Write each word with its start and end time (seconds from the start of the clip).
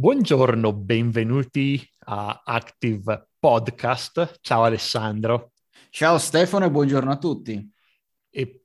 Buongiorno, 0.00 0.72
benvenuti 0.74 1.84
a 2.04 2.42
Active 2.44 3.30
Podcast. 3.36 4.38
Ciao 4.40 4.62
Alessandro. 4.62 5.54
Ciao 5.90 6.18
Stefano 6.18 6.66
e 6.66 6.70
buongiorno 6.70 7.10
a 7.10 7.18
tutti. 7.18 7.68
E 8.30 8.62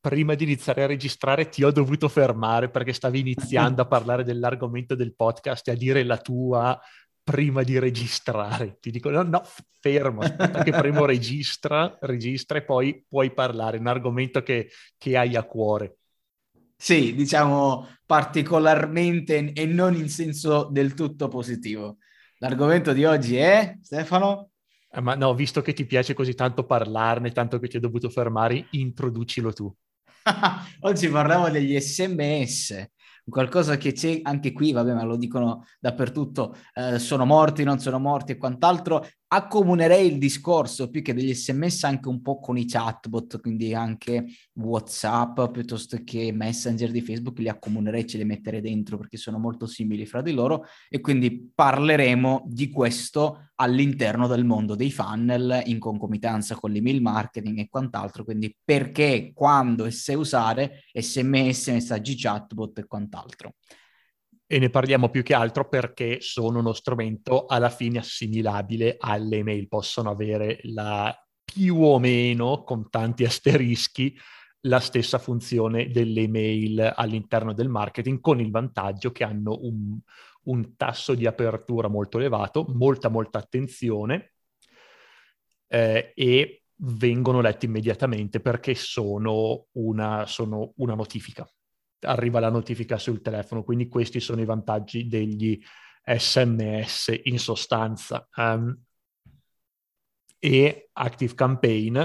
prima 0.00 0.32
di 0.32 0.44
iniziare 0.44 0.84
a 0.84 0.86
registrare 0.86 1.50
ti 1.50 1.62
ho 1.64 1.70
dovuto 1.70 2.08
fermare 2.08 2.70
perché 2.70 2.94
stavi 2.94 3.20
iniziando 3.20 3.82
a 3.82 3.84
parlare 3.88 4.24
dell'argomento 4.24 4.94
del 4.94 5.14
podcast 5.14 5.68
e 5.68 5.72
a 5.72 5.76
dire 5.76 6.02
la 6.02 6.16
tua 6.16 6.80
prima 7.22 7.62
di 7.62 7.78
registrare. 7.78 8.78
Ti 8.80 8.90
dico 8.90 9.10
no, 9.10 9.20
no, 9.20 9.42
fermo, 9.80 10.22
aspetta 10.22 10.62
che 10.62 10.70
prima 10.70 11.04
registra, 11.04 11.94
registra 12.00 12.56
e 12.56 12.64
poi 12.64 13.04
puoi 13.06 13.34
parlare, 13.34 13.76
un 13.76 13.86
argomento 13.86 14.42
che, 14.42 14.70
che 14.96 15.18
hai 15.18 15.36
a 15.36 15.42
cuore. 15.42 15.98
Sì, 16.82 17.14
diciamo 17.14 17.86
particolarmente 18.06 19.52
e 19.52 19.66
non 19.66 19.94
in 19.94 20.08
senso 20.08 20.66
del 20.70 20.94
tutto 20.94 21.28
positivo. 21.28 21.98
L'argomento 22.38 22.94
di 22.94 23.04
oggi 23.04 23.36
è, 23.36 23.76
Stefano? 23.82 24.52
Eh, 24.90 25.02
ma 25.02 25.14
no, 25.14 25.34
visto 25.34 25.60
che 25.60 25.74
ti 25.74 25.84
piace 25.84 26.14
così 26.14 26.32
tanto 26.32 26.64
parlarne, 26.64 27.32
tanto 27.32 27.58
che 27.58 27.68
ti 27.68 27.76
ho 27.76 27.80
dovuto 27.80 28.08
fermare, 28.08 28.66
introducilo 28.70 29.52
tu. 29.52 29.70
oggi 30.80 31.08
parliamo 31.08 31.50
degli 31.50 31.78
sms 31.78 32.88
qualcosa 33.28 33.76
che 33.76 33.92
c'è 33.92 34.20
anche 34.22 34.52
qui, 34.52 34.72
vabbè, 34.72 34.94
ma 34.94 35.04
lo 35.04 35.16
dicono 35.16 35.66
dappertutto, 35.78 36.56
eh, 36.74 36.98
sono 36.98 37.26
morti, 37.26 37.62
non 37.62 37.78
sono 37.78 37.98
morti 37.98 38.32
e 38.32 38.36
quant'altro, 38.36 39.06
accomunerei 39.32 40.08
il 40.08 40.18
discorso 40.18 40.90
più 40.90 41.02
che 41.02 41.14
degli 41.14 41.32
sms 41.32 41.84
anche 41.84 42.08
un 42.08 42.20
po' 42.20 42.40
con 42.40 42.58
i 42.58 42.66
chatbot, 42.66 43.40
quindi 43.40 43.72
anche 43.74 44.26
WhatsApp 44.54 45.50
piuttosto 45.52 45.98
che 46.04 46.32
Messenger 46.32 46.90
di 46.90 47.00
Facebook, 47.00 47.38
li 47.38 47.48
accomunerei, 47.48 48.06
ce 48.08 48.18
li 48.18 48.24
metterei 48.24 48.60
dentro 48.60 48.96
perché 48.96 49.16
sono 49.16 49.38
molto 49.38 49.66
simili 49.66 50.04
fra 50.04 50.20
di 50.20 50.32
loro 50.32 50.64
e 50.88 51.00
quindi 51.00 51.52
parleremo 51.54 52.42
di 52.48 52.70
questo 52.70 53.50
all'interno 53.54 54.26
del 54.26 54.44
mondo 54.44 54.74
dei 54.74 54.90
funnel 54.90 55.62
in 55.66 55.78
concomitanza 55.78 56.56
con 56.56 56.72
l'email 56.72 57.00
marketing 57.00 57.58
e 57.60 57.68
quant'altro, 57.68 58.24
quindi 58.24 58.56
perché, 58.64 59.30
quando 59.32 59.84
e 59.84 59.92
se 59.92 60.14
usare 60.14 60.82
sms, 60.92 61.68
messaggi 61.68 62.16
chatbot 62.16 62.78
e 62.78 62.86
quant'altro 62.86 63.54
e 64.52 64.58
ne 64.58 64.68
parliamo 64.68 65.10
più 65.10 65.22
che 65.22 65.32
altro 65.32 65.68
perché 65.68 66.20
sono 66.20 66.58
uno 66.58 66.72
strumento 66.72 67.46
alla 67.46 67.70
fine 67.70 68.00
assimilabile 68.00 68.96
alle 68.98 69.36
email, 69.36 69.68
possono 69.68 70.10
avere 70.10 70.58
la 70.64 71.16
più 71.44 71.76
o 71.76 72.00
meno, 72.00 72.64
con 72.64 72.90
tanti 72.90 73.22
asterischi, 73.22 74.18
la 74.62 74.80
stessa 74.80 75.20
funzione 75.20 75.90
delle 75.90 76.22
email 76.22 76.94
all'interno 76.96 77.52
del 77.52 77.68
marketing, 77.68 78.18
con 78.18 78.40
il 78.40 78.50
vantaggio 78.50 79.12
che 79.12 79.22
hanno 79.22 79.56
un, 79.62 79.96
un 80.46 80.74
tasso 80.74 81.14
di 81.14 81.26
apertura 81.26 81.86
molto 81.86 82.18
elevato, 82.18 82.66
molta, 82.74 83.08
molta 83.08 83.38
attenzione 83.38 84.32
eh, 85.68 86.10
e 86.12 86.62
vengono 86.74 87.40
letti 87.40 87.66
immediatamente 87.66 88.40
perché 88.40 88.74
sono 88.74 89.66
una, 89.74 90.26
sono 90.26 90.72
una 90.78 90.94
notifica 90.94 91.48
arriva 92.00 92.40
la 92.40 92.50
notifica 92.50 92.98
sul 92.98 93.22
telefono. 93.22 93.62
Quindi 93.62 93.88
questi 93.88 94.20
sono 94.20 94.40
i 94.40 94.46
vantaggi 94.46 95.06
degli 95.06 95.58
SMS 96.04 97.20
in 97.24 97.38
sostanza. 97.38 98.28
Um, 98.36 98.76
e 100.38 100.88
Active 100.92 101.34
Campaign 101.34 102.02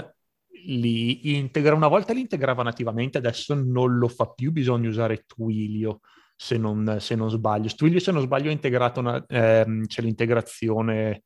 li 0.68 1.36
integra, 1.38 1.76
una 1.76 1.88
volta 1.88 2.14
li 2.14 2.22
integrava 2.22 2.64
nativamente, 2.64 3.18
adesso 3.18 3.54
non 3.54 3.98
lo 3.98 4.08
fa 4.08 4.26
più, 4.28 4.52
bisogna 4.52 4.90
usare 4.90 5.24
Twilio 5.26 6.02
se 6.36 6.58
non, 6.58 6.98
se 7.00 7.16
non 7.16 7.30
sbaglio. 7.30 7.70
Twilio 7.74 8.00
se 8.00 8.12
non 8.12 8.22
sbaglio 8.22 8.56
una, 8.96 9.24
ehm, 9.26 9.86
c'è 9.86 10.02
l'integrazione 10.02 11.24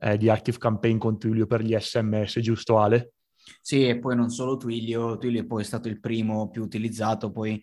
eh, 0.00 0.16
di 0.16 0.28
Active 0.28 0.58
Campaign 0.58 0.98
con 0.98 1.18
Twilio 1.18 1.46
per 1.46 1.62
gli 1.62 1.76
SMS, 1.76 2.38
giusto 2.40 2.78
Ale? 2.78 3.12
Sì, 3.60 3.86
e 3.86 3.98
poi 3.98 4.16
non 4.16 4.30
solo 4.30 4.56
Twilio, 4.56 5.18
Twilio 5.18 5.46
poi 5.46 5.62
è 5.62 5.64
stato 5.64 5.88
il 5.88 6.00
primo 6.00 6.48
più 6.50 6.62
utilizzato, 6.62 7.30
poi 7.30 7.60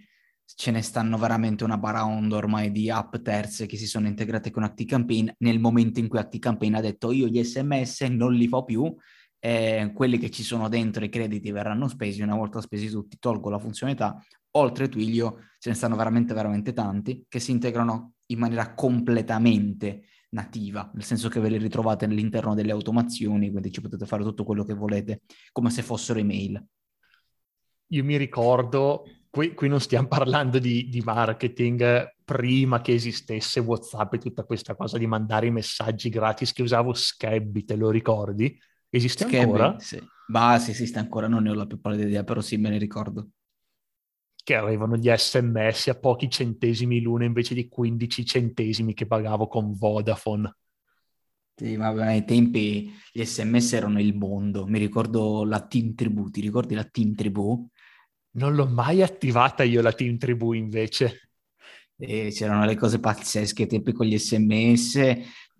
ce 0.56 0.72
ne 0.72 0.82
stanno 0.82 1.18
veramente 1.18 1.64
una 1.64 1.78
baraonda 1.78 2.36
ormai 2.36 2.72
di 2.72 2.90
app 2.90 3.16
terze 3.18 3.66
che 3.66 3.78
si 3.78 3.88
sono 3.88 4.08
integrate 4.08 4.52
con 4.52 4.64
ActiveCampaign 4.64 5.30
nel 5.40 5.60
momento 5.60 6.00
in 6.00 6.08
cui 6.08 6.20
ActiveCampaign 6.20 6.76
ha 6.76 6.82
detto 6.82 7.12
io 7.12 7.28
gli 7.28 7.44
sms 7.44 8.02
non 8.02 8.34
li 8.34 8.48
fa 8.48 8.64
più, 8.64 8.94
eh, 9.40 9.92
quelli 9.94 10.18
che 10.18 10.30
ci 10.30 10.44
sono 10.44 10.70
dentro 10.70 11.04
i 11.04 11.10
crediti 11.10 11.52
verranno 11.52 11.88
spesi, 11.88 12.22
una 12.22 12.36
volta 12.36 12.62
spesi 12.62 12.90
tutti 12.90 13.18
tolgo 13.20 13.50
la 13.50 13.60
funzionalità, 13.60 14.24
oltre 14.52 14.90
Twilio 14.90 15.50
ce 15.60 15.70
ne 15.70 15.76
stanno 15.76 15.96
veramente 15.96 16.34
veramente 16.34 16.74
tanti 16.74 17.26
che 17.28 17.40
si 17.40 17.52
integrano 17.52 18.14
in 18.28 18.40
maniera 18.40 18.74
completamente 18.74 20.04
nativa, 20.30 20.90
nel 20.94 21.04
senso 21.04 21.28
che 21.30 21.40
ve 21.40 21.50
le 21.50 21.58
ritrovate 21.58 22.06
all'interno 22.06 22.54
delle 22.54 22.72
automazioni, 22.72 23.52
quindi 23.52 23.72
ci 23.72 23.82
potete 23.82 24.06
fare 24.06 24.24
tutto 24.24 24.44
quello 24.44 24.64
che 24.64 24.74
volete, 24.74 25.22
come 25.52 25.70
se 25.70 25.82
fossero 25.82 26.20
email. 26.20 26.64
Io 27.88 28.04
mi 28.04 28.16
ricordo 28.16 29.04
qui, 29.31 29.53
qui 29.53 29.68
non 29.69 29.80
stiamo 29.80 30.08
parlando 30.08 30.59
di, 30.59 30.90
di, 30.90 31.02
marketing 31.02 32.16
prima 32.24 32.81
che 32.81 32.94
esistesse 32.94 33.62
WhatsApp 33.62 34.14
e 34.14 34.18
tutta 34.19 34.44
questa 34.44 34.75
cosa 34.75 34.97
di 34.97 35.08
mandare 35.08 35.47
i 35.47 35.52
messaggi 35.52 36.09
gratis 36.09 36.52
che 36.52 36.62
usavo 36.62 36.94
Scabby, 36.94 37.64
te 37.64 37.75
lo 37.75 37.90
ricordi? 37.90 38.56
Esiste 38.90 39.24
Scabby, 39.24 39.38
ancora? 39.38 39.80
Sì. 39.80 40.00
Ma 40.28 40.59
sì, 40.59 40.72
esiste 40.72 41.00
ancora, 41.00 41.28
non 41.28 41.44
ne 41.44 41.50
ho 41.50 41.53
la 41.53 41.66
più 41.66 41.80
pallida 41.80 42.03
idea, 42.03 42.24
però 42.24 42.41
sì, 42.41 42.58
me 42.58 42.70
ne 42.70 42.78
ricordo. 42.78 43.30
Che 44.44 44.56
avevano 44.56 44.97
gli 44.97 45.09
sms 45.09 45.88
a 45.88 46.00
pochi 46.00 46.30
centesimi 46.30 47.02
l'una 47.02 47.25
invece 47.25 47.53
di 47.53 47.68
15 47.68 48.25
centesimi 48.25 48.94
che 48.94 49.08
pagavo 49.08 49.47
con 49.47 49.74
Vodafone. 49.74 50.56
Sì, 51.56 51.78
ma 51.78 51.90
ai 51.90 52.25
tempi 52.25 52.91
gli 53.12 53.24
sms 53.24 53.74
erano 53.74 54.00
il 54.00 54.16
mondo. 54.16 54.66
Mi 54.66 54.80
ricordo 54.80 55.46
la 55.46 55.66
Team 55.66 55.94
Tribù, 55.94 56.30
ti 56.30 56.41
ricordi 56.41 56.75
la 56.75 56.86
Team 56.86 57.14
Tribù? 57.14 57.70
Non 58.34 58.56
l'ho 58.56 58.66
mai 58.68 59.02
attivata 59.02 59.64
io 59.64 59.81
la 59.81 59.92
Team 59.92 60.18
Tribù 60.18 60.53
invece. 60.53 61.31
E 61.97 62.30
c'erano 62.31 62.66
le 62.66 62.75
cose 62.75 63.00
pazzesche, 63.00 63.68
tempi 63.68 63.92
con 63.92 64.06
gli 64.08 64.18
sms, 64.18 64.96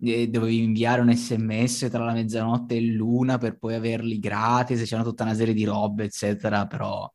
eh, 0.00 0.28
dovevi 0.28 0.62
inviare 0.62 1.00
un 1.00 1.14
sms 1.14 1.88
tra 1.90 2.04
la 2.04 2.12
mezzanotte 2.12 2.74
e 2.76 2.80
l'una 2.80 3.38
per 3.38 3.58
poi 3.58 3.74
averli 3.74 4.18
gratis, 4.18 4.82
c'era 4.88 5.02
tutta 5.04 5.22
una 5.22 5.34
serie 5.34 5.54
di 5.54 5.64
robe, 5.64 6.04
eccetera, 6.04 6.66
però 6.66 7.08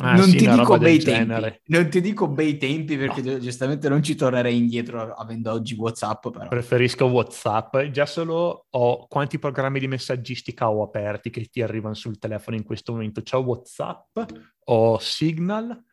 Ah, 0.00 0.14
non, 0.14 0.28
sì, 0.28 0.36
ti 0.36 0.48
dico 0.48 0.78
bei 0.78 0.98
tempi, 1.00 1.60
non 1.66 1.90
ti 1.90 2.00
dico 2.00 2.28
bei 2.28 2.56
tempi 2.56 2.96
perché 2.96 3.20
no. 3.20 3.38
giustamente 3.38 3.88
non 3.88 4.00
ci 4.00 4.14
tornerei 4.14 4.56
indietro 4.56 5.12
avendo 5.12 5.50
oggi 5.52 5.74
WhatsApp. 5.74 6.28
Però. 6.28 6.48
Preferisco 6.48 7.06
WhatsApp. 7.06 7.76
Già 7.90 8.06
solo 8.06 8.66
ho 8.70 9.06
quanti 9.08 9.40
programmi 9.40 9.80
di 9.80 9.88
messaggistica 9.88 10.70
ho 10.70 10.82
aperti 10.82 11.30
che 11.30 11.46
ti 11.46 11.62
arrivano 11.62 11.94
sul 11.94 12.18
telefono 12.18 12.56
in 12.56 12.62
questo 12.62 12.92
momento. 12.92 13.22
C'ho 13.22 13.38
WhatsApp, 13.38 14.18
ho 14.66 14.98
Signal 15.00 15.84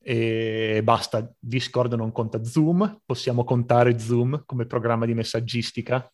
e 0.00 0.80
basta. 0.82 1.30
Discord 1.38 1.92
non 1.92 2.12
conta 2.12 2.42
Zoom. 2.44 3.02
Possiamo 3.04 3.44
contare 3.44 3.98
Zoom 3.98 4.44
come 4.46 4.64
programma 4.64 5.04
di 5.04 5.12
messaggistica? 5.12 6.10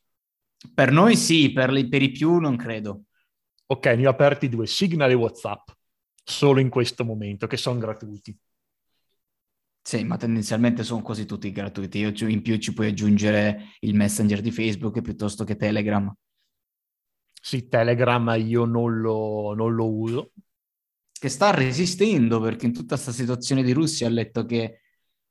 Per 0.74 0.90
noi 0.90 1.14
sì, 1.14 1.52
per, 1.52 1.70
li, 1.70 1.88
per 1.88 2.02
i 2.02 2.10
più 2.10 2.38
non 2.38 2.56
credo. 2.56 3.02
Ok, 3.66 3.86
ne 3.86 4.08
ho 4.08 4.10
aperti 4.10 4.48
due, 4.48 4.66
Signal 4.66 5.10
e 5.10 5.14
WhatsApp 5.14 5.68
solo 6.30 6.60
in 6.60 6.68
questo 6.68 7.04
momento, 7.04 7.46
che 7.46 7.56
sono 7.56 7.78
gratuiti. 7.78 8.36
Sì, 9.82 10.04
ma 10.04 10.16
tendenzialmente 10.16 10.84
sono 10.84 11.02
quasi 11.02 11.26
tutti 11.26 11.50
gratuiti. 11.50 11.98
Io 11.98 12.28
in 12.28 12.42
più 12.42 12.56
ci 12.58 12.72
puoi 12.72 12.88
aggiungere 12.88 13.72
il 13.80 13.94
Messenger 13.94 14.40
di 14.40 14.50
Facebook 14.50 15.00
piuttosto 15.00 15.44
che 15.44 15.56
Telegram. 15.56 16.12
Sì, 17.42 17.68
Telegram 17.68 18.34
io 18.38 18.64
non 18.64 19.00
lo, 19.00 19.54
non 19.54 19.74
lo 19.74 19.90
uso. 19.90 20.32
Che 21.12 21.28
sta 21.28 21.50
resistendo 21.50 22.40
perché 22.40 22.66
in 22.66 22.72
tutta 22.72 22.94
questa 22.94 23.12
situazione 23.12 23.62
di 23.62 23.72
Russia 23.72 24.06
ha 24.06 24.10
letto 24.10 24.44
che 24.44 24.80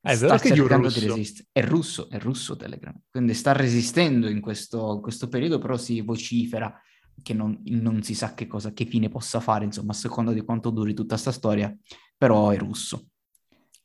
è 0.01 0.15
vero 0.15 0.37
sta 0.37 0.49
che 0.49 0.55
cercando 0.55 0.89
di 0.89 0.99
resistere. 0.99 1.47
È 1.51 1.61
russo, 1.61 2.09
è 2.09 2.17
russo 2.19 2.55
Telegram. 2.55 2.97
Quindi 3.09 3.33
sta 3.33 3.51
resistendo 3.51 4.29
in 4.29 4.39
questo, 4.39 4.95
in 4.95 5.01
questo 5.01 5.27
periodo, 5.27 5.59
però 5.59 5.77
si 5.77 6.01
vocifera 6.01 6.73
che 7.21 7.33
non, 7.33 7.61
non, 7.65 8.01
si 8.03 8.13
sa 8.13 8.33
che 8.33 8.47
cosa, 8.47 8.73
che 8.73 8.85
fine 8.85 9.09
possa 9.09 9.39
fare, 9.39 9.65
insomma, 9.65 9.91
a 9.91 9.95
seconda 9.95 10.31
di 10.31 10.41
quanto 10.41 10.69
duri 10.69 10.93
tutta 10.93 11.13
questa 11.13 11.31
storia, 11.31 11.75
però 12.17 12.49
è 12.49 12.57
russo. 12.57 13.09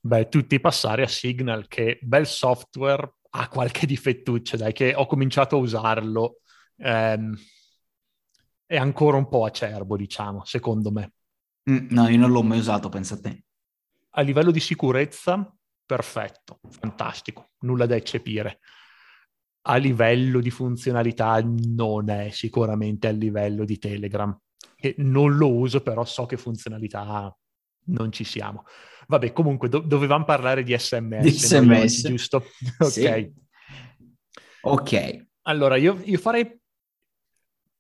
Beh, 0.01 0.29
tutti 0.29 0.61
passare 0.61 1.03
a 1.03 1.09
Signal, 1.09 1.67
che 1.67 1.99
bel 2.03 2.27
software, 2.27 3.15
ha 3.31 3.49
qualche 3.49 3.87
difettuccio, 3.87 4.57
dai, 4.57 4.73
che 4.73 4.95
ho 4.95 5.07
cominciato 5.07 5.57
a 5.57 5.61
usarlo, 5.61 6.41
ehm, 6.77 7.35
è 8.67 8.77
ancora 8.77 9.17
un 9.17 9.29
po' 9.29 9.45
acerbo, 9.45 9.97
diciamo, 9.97 10.45
secondo 10.45 10.91
me. 10.91 11.13
Mm, 11.71 11.87
no, 11.91 12.09
io 12.09 12.19
non 12.19 12.31
l'ho 12.31 12.43
mai 12.43 12.59
usato, 12.59 12.89
pensa 12.89 13.15
a 13.15 13.21
te. 13.21 13.45
A 14.17 14.21
livello 14.21 14.51
di 14.51 14.61
sicurezza, 14.61 15.53
perfetto, 15.85 16.61
fantastico, 16.69 17.53
nulla 17.61 17.87
da 17.87 17.97
eccepire 17.97 18.61
a 19.67 19.77
livello 19.77 20.41
di 20.41 20.51
funzionalità 20.51 21.41
non 21.43 22.11
è 22.11 22.31
sicuramente 22.31 23.07
a 23.09 23.13
livello 23.13 23.65
di 23.65 23.79
Telegram. 23.79 24.37
E 24.77 24.95
non 24.99 25.37
lo 25.37 25.53
uso, 25.53 25.81
però 25.81 26.05
so 26.05 26.27
che 26.27 26.37
funzionalità 26.37 27.35
non 27.87 28.13
ci 28.13 28.25
siamo. 28.25 28.65
Vabbè, 29.07 29.33
comunque 29.33 29.69
do- 29.69 29.81
dovevamo 29.81 30.25
parlare 30.25 30.63
di 30.63 30.77
SMS, 30.77 31.23
di 31.23 31.31
SMS. 31.31 31.99
Oggi, 31.99 32.09
giusto? 32.09 32.37
ok. 32.79 32.91
Sì. 32.91 33.33
Ok. 34.63 35.27
Allora, 35.43 35.77
io, 35.77 36.01
io 36.05 36.19
farei 36.19 36.59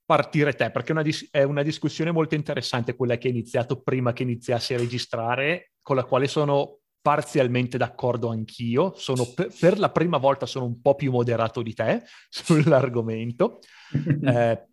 partire 0.04 0.54
te, 0.54 0.70
perché 0.70 0.88
è 0.88 0.92
una, 0.92 1.02
dis- 1.02 1.28
è 1.30 1.42
una, 1.42 1.62
discussione 1.62 2.10
molto 2.10 2.34
interessante 2.34 2.94
quella 2.94 3.16
che 3.16 3.28
hai 3.28 3.34
iniziato 3.34 3.80
prima 3.80 4.12
che 4.12 4.22
iniziassi 4.22 4.74
a 4.74 4.78
registrare, 4.78 5.72
con 5.82 5.96
la 5.96 6.04
quale 6.04 6.28
sono 6.28 6.80
parzialmente 7.04 7.76
d'accordo 7.76 8.30
anch'io. 8.30 8.94
Sono, 8.96 9.26
per, 9.34 9.52
per 9.60 9.78
la 9.78 9.90
prima 9.90 10.16
volta 10.16 10.46
sono 10.46 10.64
un 10.64 10.80
po' 10.80 10.94
più 10.94 11.10
moderato 11.10 11.60
di 11.60 11.74
te 11.74 12.02
sull'argomento, 12.30 13.58
eh, 14.24 14.66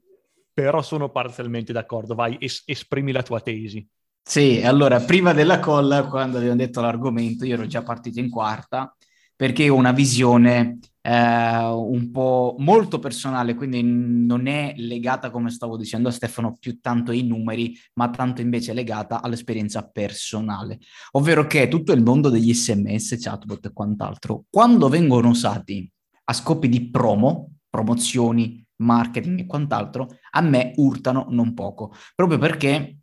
però 0.53 0.81
sono 0.81 1.09
parzialmente 1.09 1.73
d'accordo. 1.73 2.15
Vai, 2.15 2.37
es- 2.39 2.63
esprimi 2.65 3.11
la 3.11 3.21
tua 3.21 3.41
tesi. 3.41 3.85
Sì, 4.23 4.61
allora, 4.63 5.01
prima 5.01 5.33
della 5.33 5.59
call, 5.59 6.07
quando 6.07 6.37
abbiamo 6.37 6.55
detto 6.55 6.79
l'argomento, 6.79 7.43
io 7.43 7.55
ero 7.55 7.67
già 7.67 7.83
partito 7.83 8.21
in 8.21 8.29
quarta, 8.29 8.95
perché 9.35 9.67
ho 9.67 9.75
una 9.75 9.91
visione 9.91 10.79
eh, 11.01 11.65
un 11.65 12.11
po' 12.11 12.55
molto 12.59 12.99
personale, 12.99 13.55
quindi 13.55 13.81
non 13.83 14.47
è 14.47 14.73
legata, 14.77 15.31
come 15.31 15.49
stavo 15.49 15.77
dicendo 15.77 16.09
a 16.09 16.11
Stefano, 16.11 16.57
più 16.59 16.79
tanto 16.79 17.11
ai 17.11 17.23
numeri, 17.23 17.75
ma 17.95 18.09
tanto 18.09 18.41
invece 18.41 18.73
legata 18.73 19.21
all'esperienza 19.21 19.87
personale. 19.87 20.79
Ovvero 21.11 21.47
che 21.47 21.67
tutto 21.67 21.91
il 21.91 22.03
mondo 22.03 22.29
degli 22.29 22.53
sms, 22.53 23.17
chatbot 23.19 23.65
e 23.65 23.73
quant'altro, 23.73 24.45
quando 24.49 24.89
vengono 24.89 25.29
usati 25.29 25.89
a 26.25 26.33
scopi 26.33 26.69
di 26.69 26.89
promo, 26.89 27.55
promozioni, 27.69 28.63
marketing 28.77 29.39
e 29.41 29.45
quant'altro, 29.45 30.07
a 30.31 30.41
me 30.41 30.73
urtano 30.75 31.27
non 31.29 31.53
poco, 31.53 31.93
proprio 32.15 32.37
perché 32.37 32.97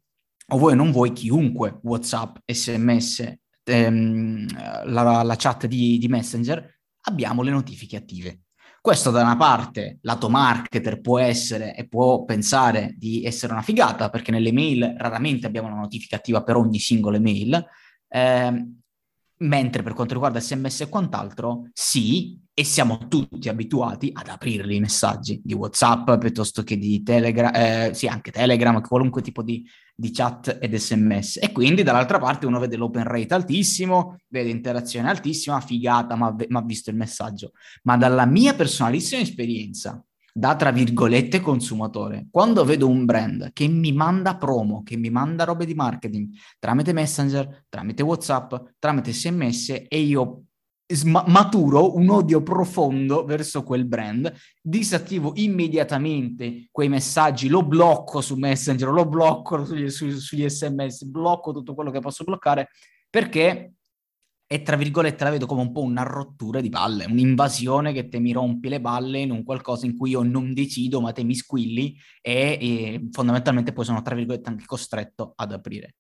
o 0.51 0.57
vuoi 0.57 0.73
o 0.73 0.77
non 0.77 0.93
vuoi, 0.93 1.13
chiunque 1.13 1.79
WhatsApp, 1.83 2.39
sms, 2.47 3.35
ehm, 3.65 4.47
la, 4.87 5.23
la, 5.23 5.37
chat 5.37 5.67
di, 5.67 5.99
di 5.99 6.09
Messenger 6.09 6.78
abbiamo 7.09 7.43
le 7.43 7.51
notifiche 7.51 7.97
attive. 7.97 8.41
Questo 8.81 9.11
da 9.11 9.23
una 9.23 9.37
parte, 9.37 9.99
lato 10.03 10.29
marketer, 10.31 11.01
può 11.01 11.19
essere 11.19 11.75
e 11.75 11.89
può 11.89 12.25
pensare 12.25 12.95
di 12.97 13.25
essere 13.25 13.53
una 13.53 13.63
figata, 13.63 14.09
perché 14.09 14.31
nelle 14.31 14.53
mail 14.53 14.95
raramente 14.97 15.47
abbiamo 15.47 15.69
una 15.69 15.81
notifica 15.81 16.17
attiva 16.17 16.43
per 16.43 16.57
ogni 16.57 16.79
singola 16.79 17.19
mail, 17.19 17.63
eh, 18.09 18.67
mentre 19.39 19.83
per 19.83 19.95
quanto 19.95 20.15
riguarda 20.15 20.41
sms 20.41 20.83
e 20.83 20.89
quant'altro, 20.89 21.69
sì, 21.73 22.39
e 22.53 22.65
siamo 22.65 23.07
tutti 23.07 23.49
abituati 23.49 24.11
ad 24.13 24.27
aprirli 24.27 24.77
i 24.77 24.81
messaggi 24.81 25.41
di 25.45 25.55
WhatsApp 25.55 26.19
piuttosto 26.19 26.65
che 26.65 26.77
di 26.77 27.03
Telegram, 27.05 27.53
eh, 27.55 27.91
sì, 27.95 28.09
anche 28.09 28.33
Telegram, 28.33 28.81
qualunque 28.81 29.23
tipo 29.23 29.45
di, 29.45 29.65
di, 29.95 30.11
chat 30.11 30.59
ed 30.61 30.75
SMS. 30.75 31.39
E 31.41 31.53
quindi 31.53 31.85
dall'altra 31.85 32.19
parte 32.19 32.47
uno 32.47 32.59
vede 32.59 32.77
l'open 32.77 33.05
rate 33.05 33.35
altissimo, 33.35 34.17
vede 34.27 34.51
interazione 34.51 35.09
altissima, 35.09 35.61
figata, 35.61 36.17
ma 36.17 36.35
ha 36.35 36.63
visto 36.63 36.91
il 36.91 36.97
messaggio. 36.97 37.53
Ma 37.85 37.97
dalla 37.97 38.27
mia 38.27 38.55
personalissima 38.55 39.21
esperienza, 39.21 40.05
da 40.39 40.55
tra 40.55 40.71
virgolette 40.71 41.41
consumatore, 41.41 42.29
quando 42.31 42.65
vedo 42.65 42.87
un 42.87 43.05
brand 43.05 43.51
che 43.53 43.67
mi 43.67 43.91
manda 43.91 44.37
promo, 44.37 44.85
che 44.85 44.97
mi 44.97 45.11
manda 45.11 45.43
robe 45.43 45.67
di 45.67 45.75
marketing 45.75 46.29
tramite 46.61 46.93
Messenger, 46.93 47.67
tramite 47.69 48.05
WhatsApp, 48.05 48.55
tramite 48.79 49.13
SMS 49.13 49.87
e 49.89 49.99
io 49.99 50.45
sma- 50.87 51.25
maturo 51.27 51.97
un 51.97 52.09
odio 52.11 52.41
profondo 52.45 53.25
verso 53.25 53.65
quel 53.65 53.85
brand, 53.85 54.33
disattivo 54.63 55.33
immediatamente 55.35 56.69
quei 56.71 56.89
messaggi, 56.89 57.49
lo 57.49 57.65
blocco 57.65 58.21
su 58.21 58.37
Messenger, 58.37 58.91
lo 58.91 59.09
blocco 59.09 59.65
sugli, 59.65 59.91
su, 59.91 60.09
sugli 60.11 60.49
sms, 60.49 61.03
blocco 61.07 61.53
tutto 61.53 61.75
quello 61.75 61.91
che 61.91 61.99
posso 61.99 62.23
bloccare 62.23 62.69
perché 63.11 63.73
e 64.51 64.63
tra 64.63 64.77
virgolette 64.77 65.25
la 65.25 65.31
vedo 65.31 65.45
come 65.45 65.61
un 65.61 65.73
po' 65.73 65.83
una 65.83 66.03
rottura 66.03 66.63
di 66.63 66.71
balle, 66.71 67.05
un'invasione 67.05 67.93
che 67.93 68.09
te 68.09 68.19
mi 68.19 68.33
rompi 68.33 68.71
le 68.71 68.81
balle 68.81 69.21
in 69.21 69.31
un 69.31 69.45
qualcosa 69.45 69.85
in 69.85 69.95
cui 69.95 70.11
io 70.11 70.23
non 70.23 70.55
decido 70.55 71.03
ma 71.03 71.13
te 71.13 71.23
mi 71.23 71.35
squilli 71.35 71.95
e, 72.23 72.59
e 72.61 73.09
fondamentalmente 73.13 73.75
poi 73.75 73.85
sono 73.85 74.01
tra 74.01 74.15
virgolette 74.15 74.49
anche 74.49 74.65
costretto 74.65 75.35
ad 75.37 75.53
aprire. 75.53 75.97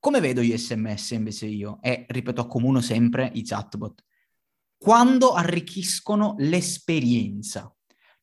Come 0.00 0.20
vedo 0.20 0.42
gli 0.42 0.56
sms 0.56 1.12
invece 1.12 1.46
io? 1.46 1.78
E 1.80 2.06
ripeto, 2.08 2.40
accomuno 2.40 2.80
sempre 2.80 3.30
i 3.34 3.44
chatbot 3.44 4.02
quando 4.78 5.32
arricchiscono 5.32 6.34
l'esperienza. 6.38 7.75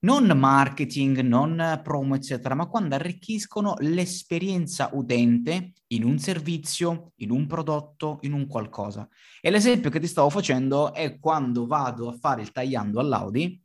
Non 0.04 0.26
marketing, 0.38 1.22
non 1.22 1.80
promo, 1.82 2.16
eccetera, 2.16 2.56
ma 2.56 2.66
quando 2.66 2.96
arricchiscono 2.96 3.76
l'esperienza 3.80 4.90
utente 4.92 5.72
in 5.88 6.04
un 6.04 6.20
servizio, 6.20 7.14
in 7.18 7.32
un 7.32 7.48
prodotto, 7.48 8.18
in 8.24 8.34
un 8.34 8.46
qualcosa. 8.46 9.08
E 9.40 9.50
l'esempio 9.50 9.90
che 9.90 10.02
ti 10.02 10.08
stavo 10.08 10.30
facendo 10.30 10.94
è 10.94 11.20
quando 11.20 11.66
vado 11.66 12.10
a 12.10 12.18
fare 12.20 12.42
il 12.42 12.52
tagliando 12.52 13.00
all'Audi, 13.00 13.62